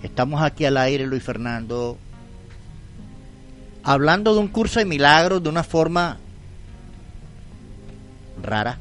[0.01, 1.97] Estamos aquí al aire, Luis Fernando,
[3.83, 6.17] hablando de un curso de milagros de una forma
[8.41, 8.77] rara.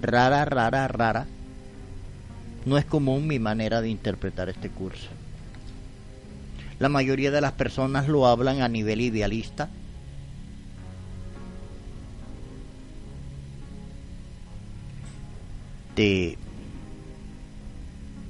[0.00, 1.26] Rara, rara, rara.
[2.66, 5.08] No es común mi manera de interpretar este curso.
[6.78, 9.68] La mayoría de las personas lo hablan a nivel idealista.
[15.96, 16.36] De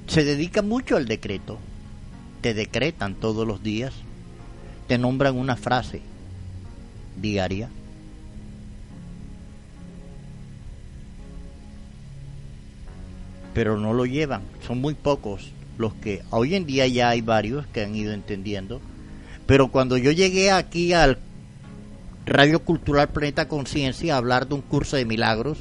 [0.06, 1.58] se dedica mucho al decreto.
[2.40, 3.94] Te decretan todos los días,
[4.86, 6.02] te nombran una frase
[7.20, 7.70] diaria.
[13.54, 17.66] Pero no lo llevan, son muy pocos los que hoy en día ya hay varios
[17.68, 18.80] que han ido entendiendo.
[19.46, 21.18] Pero cuando yo llegué aquí al
[22.26, 25.58] Radio Cultural Planeta Conciencia a hablar de un curso de milagros,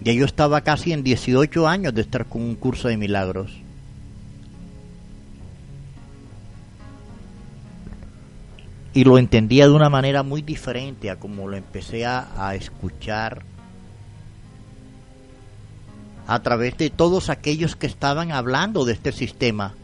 [0.00, 3.52] ya yo estaba casi en 18 años de estar con un curso de milagros.
[8.94, 13.42] Y lo entendía de una manera muy diferente a como lo empecé a, a escuchar
[16.28, 19.74] a través de todos aquellos que estaban hablando de este sistema.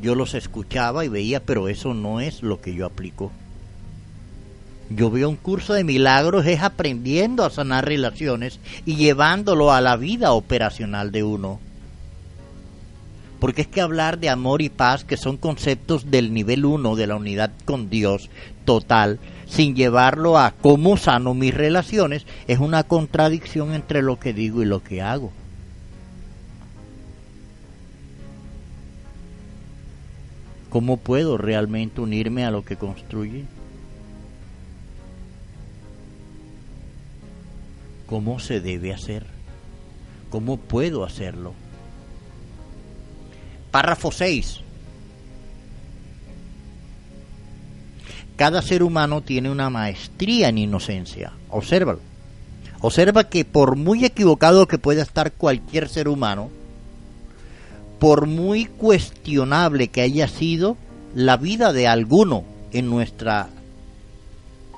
[0.00, 3.32] Yo los escuchaba y veía, pero eso no es lo que yo aplico.
[4.88, 9.96] Yo veo un curso de milagros es aprendiendo a sanar relaciones y llevándolo a la
[9.96, 11.58] vida operacional de uno.
[13.40, 17.06] Porque es que hablar de amor y paz, que son conceptos del nivel 1 de
[17.08, 18.30] la unidad con Dios
[18.64, 19.18] total,
[19.52, 24.66] sin llevarlo a cómo sano mis relaciones, es una contradicción entre lo que digo y
[24.66, 25.30] lo que hago.
[30.70, 33.44] ¿Cómo puedo realmente unirme a lo que construye?
[38.12, 39.24] cómo se debe hacer,
[40.28, 41.54] cómo puedo hacerlo.
[43.70, 44.60] Párrafo 6.
[48.36, 51.32] Cada ser humano tiene una maestría en inocencia.
[51.50, 52.00] Obsérvalo.
[52.80, 56.50] Observa que por muy equivocado que pueda estar cualquier ser humano,
[58.00, 60.76] por muy cuestionable que haya sido
[61.14, 63.48] la vida de alguno en nuestra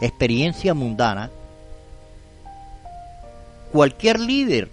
[0.03, 1.31] experiencia mundana,
[3.73, 4.69] cualquier líder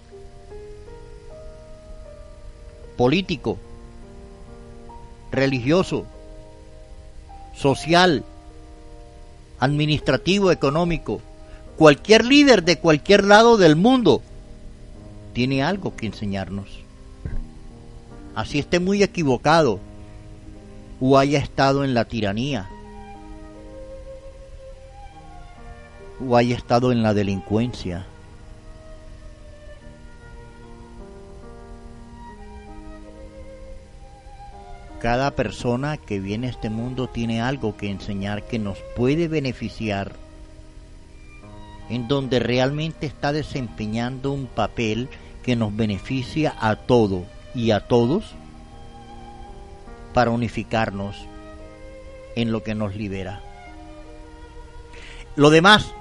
[2.98, 3.58] político,
[5.30, 6.04] religioso,
[7.54, 8.24] social,
[9.62, 11.20] administrativo, económico,
[11.76, 14.20] cualquier líder de cualquier lado del mundo
[15.34, 16.66] tiene algo que enseñarnos.
[18.34, 19.78] Así esté muy equivocado
[21.00, 22.68] o haya estado en la tiranía
[26.28, 28.04] o haya estado en la delincuencia
[35.02, 40.12] Cada persona que viene a este mundo tiene algo que enseñar que nos puede beneficiar,
[41.88, 45.08] en donde realmente está desempeñando un papel
[45.42, 48.36] que nos beneficia a todo y a todos
[50.14, 51.16] para unificarnos
[52.36, 53.40] en lo que nos libera.
[55.34, 55.92] Lo demás,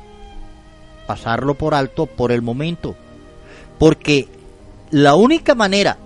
[1.08, 2.96] pasarlo por alto por el momento,
[3.80, 4.28] porque
[4.92, 5.98] la única manera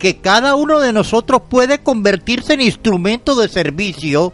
[0.00, 4.32] que cada uno de nosotros puede convertirse en instrumento de servicio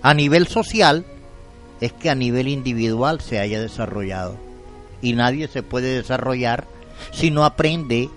[0.00, 1.04] a nivel social
[1.82, 4.38] es que a nivel individual se haya desarrollado.
[5.02, 6.66] Y nadie se puede desarrollar
[7.12, 8.08] si no aprende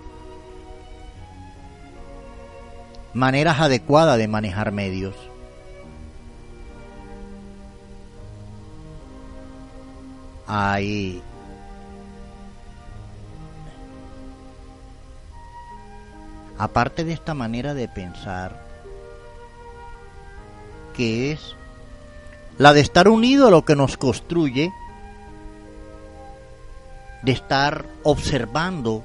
[3.12, 5.14] maneras adecuadas de manejar medios.
[10.46, 11.20] Hay
[16.58, 18.66] aparte de esta manera de pensar,
[20.94, 21.54] que es
[22.58, 24.72] la de estar unido a lo que nos construye,
[27.22, 29.04] de estar observando,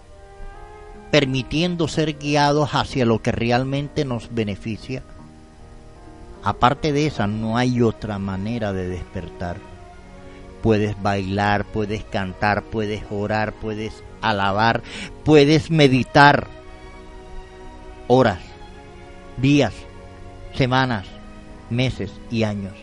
[1.11, 5.03] permitiendo ser guiados hacia lo que realmente nos beneficia.
[6.43, 9.57] Aparte de esa, no hay otra manera de despertar.
[10.63, 14.81] Puedes bailar, puedes cantar, puedes orar, puedes alabar,
[15.23, 16.47] puedes meditar
[18.07, 18.39] horas,
[19.37, 19.73] días,
[20.53, 21.05] semanas,
[21.69, 22.73] meses y años.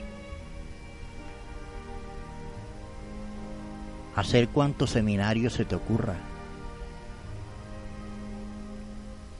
[4.16, 6.16] Hacer cuantos seminarios se te ocurra.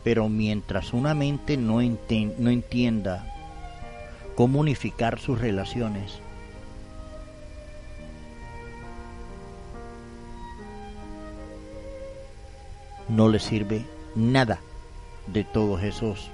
[0.05, 3.27] Pero mientras una mente no, no entienda
[4.35, 6.21] cómo unificar sus relaciones,
[13.09, 14.61] no le sirve nada
[15.27, 16.31] de todos esos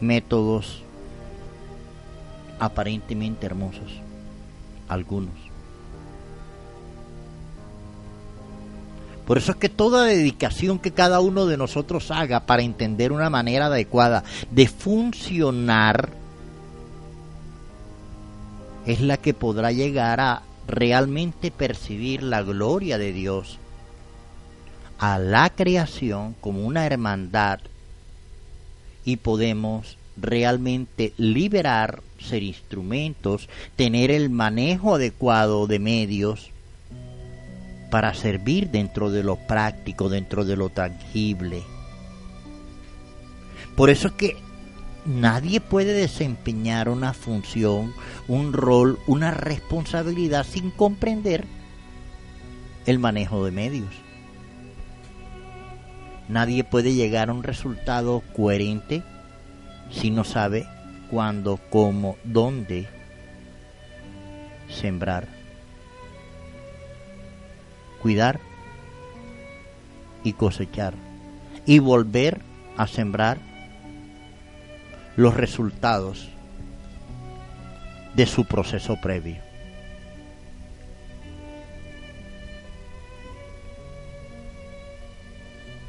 [0.00, 0.82] métodos
[2.58, 3.92] aparentemente hermosos,
[4.88, 5.34] algunos.
[9.26, 13.30] Por eso es que toda dedicación que cada uno de nosotros haga para entender una
[13.30, 16.10] manera adecuada de funcionar
[18.84, 23.58] es la que podrá llegar a realmente percibir la gloria de Dios
[25.02, 27.58] a la creación como una hermandad
[29.04, 36.50] y podemos realmente liberar, ser instrumentos, tener el manejo adecuado de medios
[37.90, 41.64] para servir dentro de lo práctico, dentro de lo tangible.
[43.74, 44.36] Por eso es que
[45.04, 47.92] nadie puede desempeñar una función,
[48.28, 51.44] un rol, una responsabilidad sin comprender
[52.86, 54.11] el manejo de medios.
[56.28, 59.02] Nadie puede llegar a un resultado coherente
[59.90, 60.66] si no sabe
[61.10, 62.88] cuándo, cómo, dónde
[64.68, 65.28] sembrar,
[68.00, 68.40] cuidar
[70.24, 70.94] y cosechar
[71.66, 72.40] y volver
[72.76, 73.38] a sembrar
[75.16, 76.28] los resultados
[78.14, 79.51] de su proceso previo.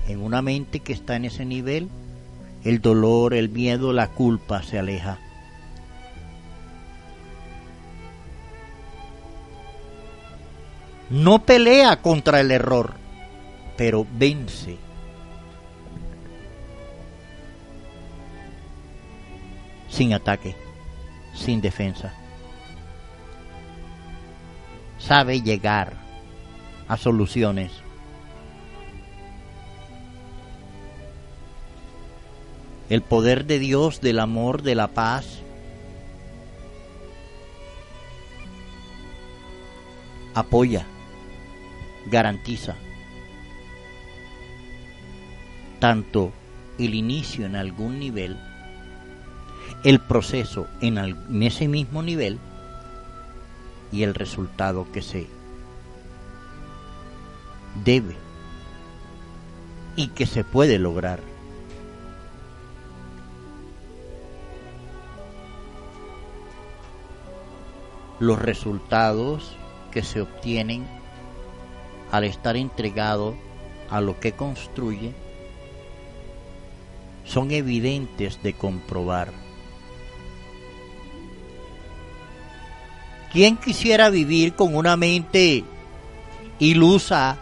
[0.08, 1.89] En una mente que está en ese nivel,
[2.64, 5.20] el dolor, el miedo, la culpa se aleja.
[11.10, 12.95] No pelea contra el error,
[13.78, 14.78] pero vence.
[19.89, 20.56] Sin ataque,
[21.36, 22.14] sin defensa.
[24.97, 25.93] Sabe llegar
[26.88, 27.83] a soluciones
[32.90, 35.40] el poder de Dios, del amor, de la paz.
[40.36, 40.86] Apoya,
[42.08, 42.76] garantiza
[45.84, 46.32] tanto
[46.80, 48.38] el inicio en algún nivel,
[49.84, 52.40] el proceso en, ese mismo nivel
[53.92, 55.28] y el resultado que se
[57.84, 58.16] debe
[59.98, 61.20] y que se puede lograr.
[68.24, 69.57] Los resultados
[69.91, 70.88] que se obtienen
[72.11, 73.36] al estar entregado
[73.89, 75.13] a lo que construye
[77.26, 79.32] son evidentes de comprobar.
[83.32, 85.63] ¿Quién quisiera vivir con una mente
[86.59, 87.38] ilusa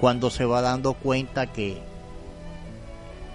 [0.00, 1.93] cuando se va dando cuenta que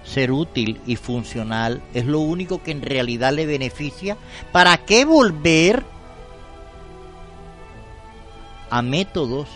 [0.09, 4.17] ser útil y funcional es lo único que en realidad le beneficia,
[4.51, 5.83] ¿para qué volver
[8.69, 9.47] a métodos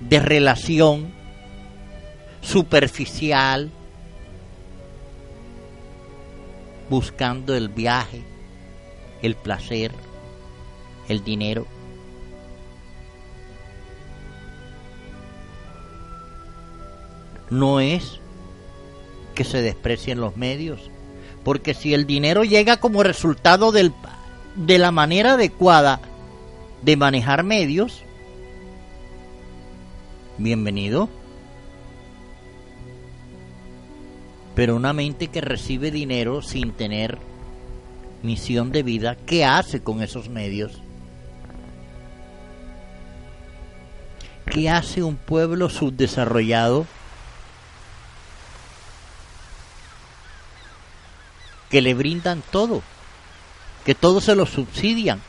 [0.00, 1.12] de relación
[2.40, 3.70] superficial
[6.88, 8.22] buscando el viaje,
[9.22, 9.92] el placer,
[11.08, 11.73] el dinero?
[17.54, 18.18] No es
[19.34, 20.90] que se desprecien los medios,
[21.44, 26.00] porque si el dinero llega como resultado de la manera adecuada
[26.82, 28.02] de manejar medios,
[30.36, 31.08] bienvenido.
[34.54, 37.18] Pero una mente que recibe dinero sin tener
[38.22, 40.80] misión de vida, ¿qué hace con esos medios?
[44.46, 46.86] ¿Qué hace un pueblo subdesarrollado
[51.74, 52.84] que le brindan todo,
[53.84, 55.20] que todo se lo subsidian,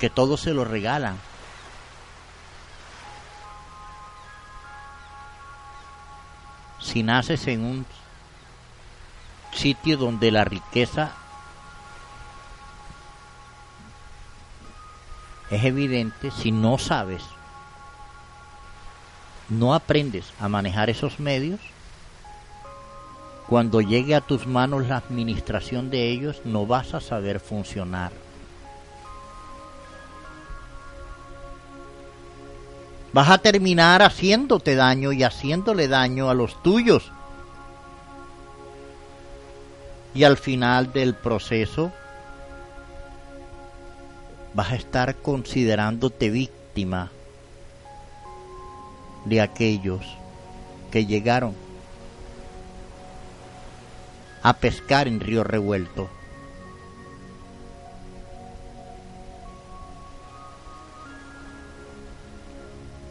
[0.00, 1.16] que todo se lo regalan?
[6.80, 7.86] Si naces en un
[9.52, 11.12] sitio donde la riqueza
[15.48, 17.22] es evidente si no sabes,
[19.48, 21.60] no aprendes a manejar esos medios,
[23.48, 28.12] cuando llegue a tus manos la administración de ellos no vas a saber funcionar.
[33.12, 37.12] Vas a terminar haciéndote daño y haciéndole daño a los tuyos.
[40.14, 41.92] Y al final del proceso
[44.52, 47.10] vas a estar considerándote víctima
[49.24, 50.04] de aquellos
[50.90, 51.63] que llegaron
[54.44, 56.08] a pescar en río revuelto.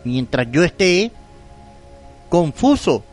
[0.05, 1.11] Mientras yo esté
[2.29, 3.03] confuso,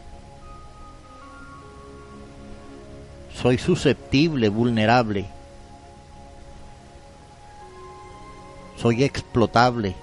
[3.34, 5.40] soy susceptible, vulnerable
[8.80, 9.94] soy explotable.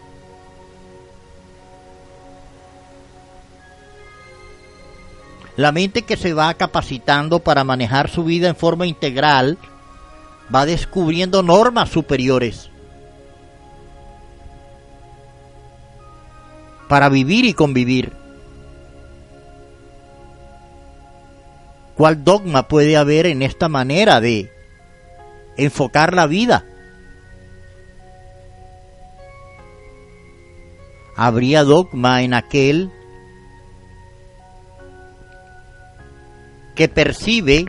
[5.58, 9.58] La mente que se va capacitando para manejar su vida en forma integral
[10.54, 12.70] va descubriendo normas superiores
[16.88, 18.14] para vivir y convivir.
[21.98, 24.50] ¿Cuál dogma puede haber en esta manera de
[25.58, 26.64] enfocar la vida?
[31.18, 32.92] habría dogma en aquel
[36.78, 37.66] que percibe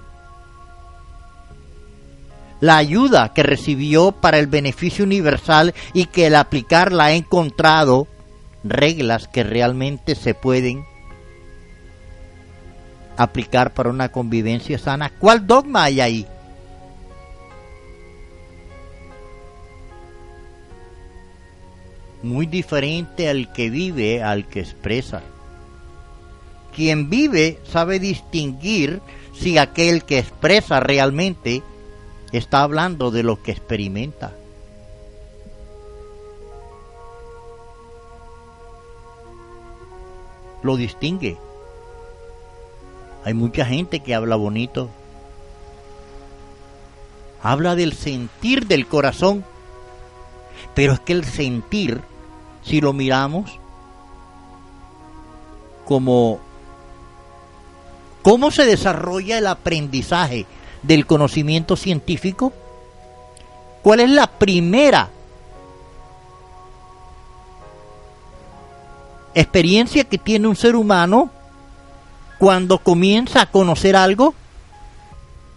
[2.61, 8.07] la ayuda que recibió para el beneficio universal y que al aplicarla ha encontrado
[8.63, 10.85] reglas que realmente se pueden
[13.17, 15.11] aplicar para una convivencia sana.
[15.19, 16.27] ¿Cuál dogma hay ahí?
[22.21, 25.23] muy diferente al que vive, al que expresa.
[26.79, 29.03] Quien vive sabe distinguir
[29.35, 31.65] si aquel que expresa realmente
[32.31, 34.33] está hablando de lo que experimenta.
[40.63, 41.37] Lo distingue.
[43.25, 44.89] Hay mucha gente que habla bonito.
[47.43, 49.45] Habla del sentir del corazón
[50.75, 52.03] pero es que el sentir,
[52.63, 53.59] si lo miramos
[55.85, 56.39] como
[58.29, 60.45] cómo se desarrolla el aprendizaje
[60.83, 62.53] del conocimiento científico,
[63.83, 65.09] ¿cuál es la primera
[69.33, 71.31] experiencia que tiene un ser humano
[72.39, 74.35] cuando comienza a conocer algo?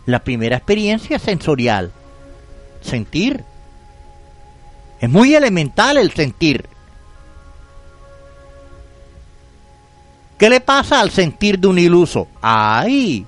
[0.06, 1.92] La primera experiencia sensorial,
[2.80, 3.44] sentir.
[5.02, 6.70] Es muy elemental el sentir.
[10.42, 12.28] ¿Qué le pasa al sentir de un iluso?
[12.42, 13.28] ¡Ay!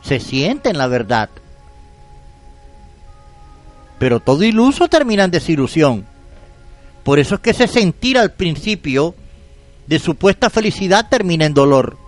[0.00, 1.28] Se siente en la verdad.
[3.98, 6.06] Pero todo iluso termina en desilusión.
[7.04, 9.14] Por eso es que ese sentir al principio
[9.86, 11.98] de supuesta felicidad termina en dolor.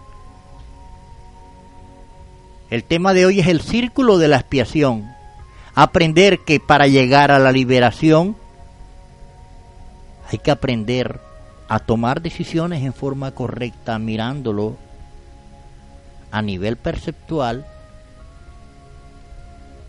[2.70, 5.04] El tema de hoy es el círculo de la expiación.
[5.74, 8.38] Aprender que para llegar a la liberación
[10.32, 11.20] hay que aprender
[11.68, 14.76] a tomar decisiones en forma correcta mirándolo
[16.30, 17.66] a nivel perceptual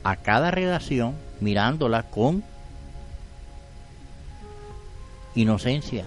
[0.04, 2.44] a cada relación mirándola con
[5.34, 6.06] inocencia,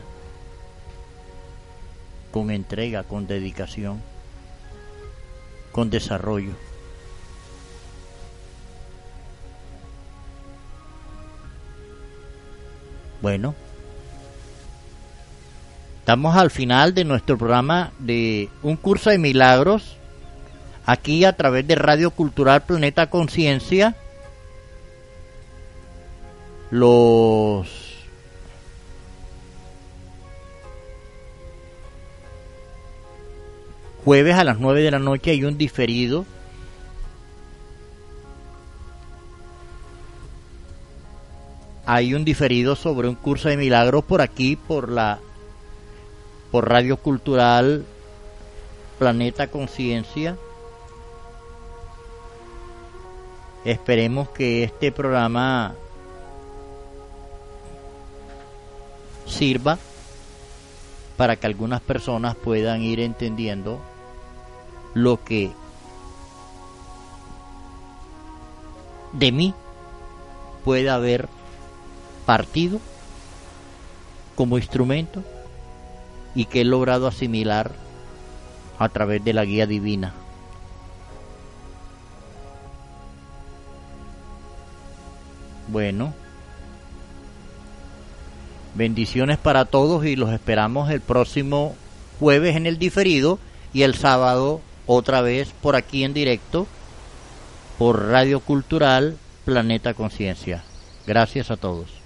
[2.33, 4.01] con entrega, con dedicación,
[5.73, 6.53] con desarrollo.
[13.21, 13.55] Bueno,
[16.09, 19.99] Estamos al final de nuestro programa de un curso de milagros,
[20.87, 23.95] aquí a través de Radio Cultural Planeta Conciencia.
[26.71, 27.69] Los
[34.03, 36.25] jueves a las 9 de la noche hay un diferido
[41.85, 45.19] hay un diferido sobre un curso de milagros por aquí, por la
[46.51, 47.85] por Radio Cultural
[48.99, 50.37] Planeta Conciencia.
[53.65, 55.75] Esperemos que este programa
[59.27, 59.79] sirva
[61.17, 63.79] para que algunas personas puedan ir entendiendo
[64.95, 65.53] lo que
[69.13, 69.55] de mí
[70.65, 71.29] pueda haber
[72.25, 72.81] partido
[74.35, 75.23] como instrumento
[76.39, 77.73] y que he logrado asimilar
[78.79, 80.13] a través de la guía divina.
[85.67, 86.15] Bueno,
[88.77, 91.75] bendiciones para todos y los esperamos el próximo
[92.21, 93.41] jueves en el diferido
[93.73, 96.69] y el sábado otra vez por aquí en directo
[97.79, 100.63] por Radio Cultural Planeta Conciencia.
[101.05, 101.98] Gracias a todos.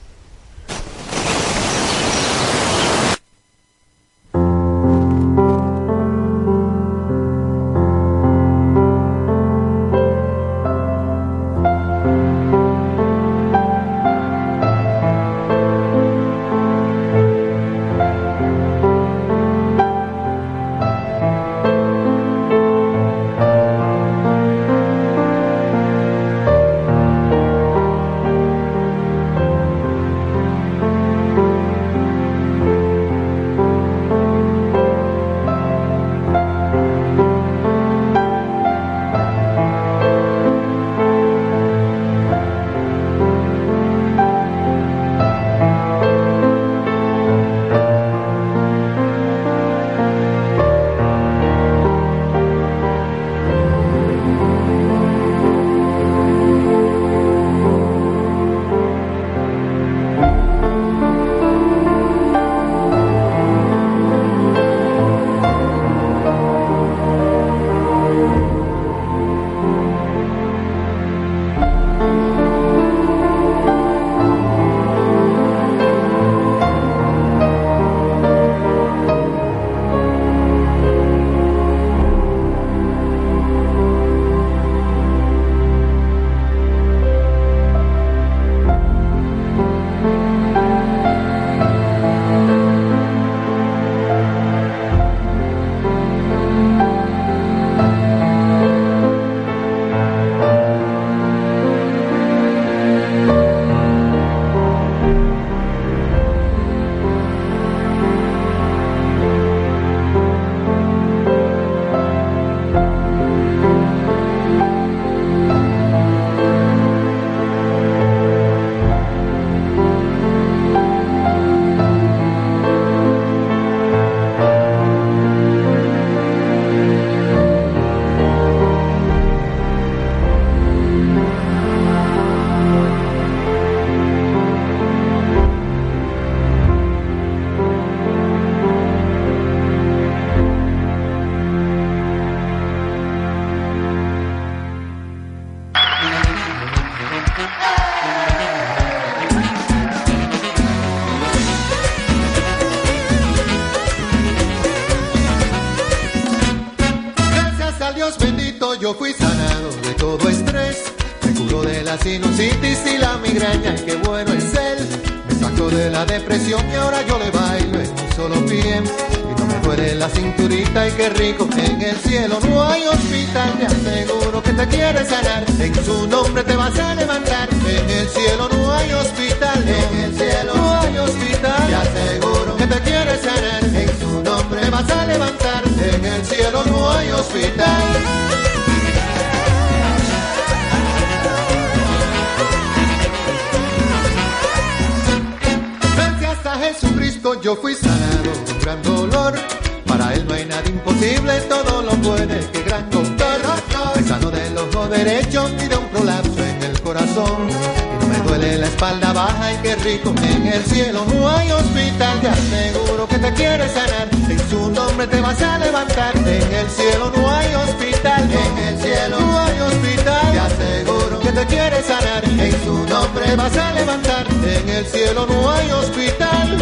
[223.32, 224.26] Te vas a levantar.
[224.44, 226.58] En el cielo no hay hospital.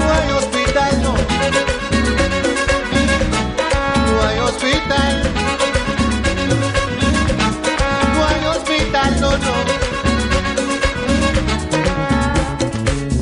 [0.00, 1.12] No hay hospital, no.
[4.10, 5.14] No hay hospital.
[8.14, 9.54] No hay hospital, no, no.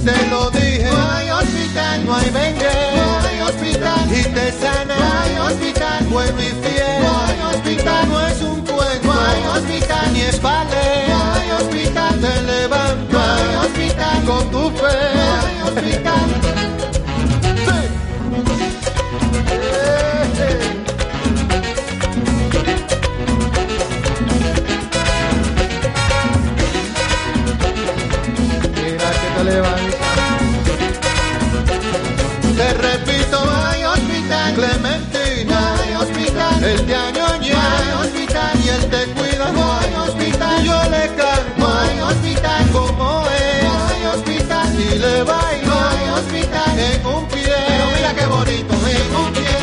[0.04, 4.96] Te lo dije, no hay hospital, no hay vengue, no hay hospital, y te sana,
[4.96, 6.04] no hay hospital,
[6.36, 8.31] mi fiel, no hay hospital, no no
[9.32, 14.70] hay hospital, ni es vale, no hay hospital, te levanta, no hay hospital, con tu
[14.70, 16.26] fe, no hay hospital.
[17.66, 17.78] Sí.
[19.50, 20.60] Eh, eh.
[28.76, 30.08] Mira que te levanta.
[32.56, 34.54] Te repito, hay hospital.
[34.54, 36.60] Clementina, no hay hospital.
[36.60, 38.01] No hay hospital.
[38.64, 40.64] Y él te cuida, no hay hospital.
[40.64, 42.70] Yo le canto, no hay hospital.
[42.70, 44.66] Como es, no hay hospital.
[44.76, 46.78] Si le bailo, no hay hospital.
[46.78, 48.74] En un pie, pero mira qué bonito.
[48.74, 49.61] En un pie,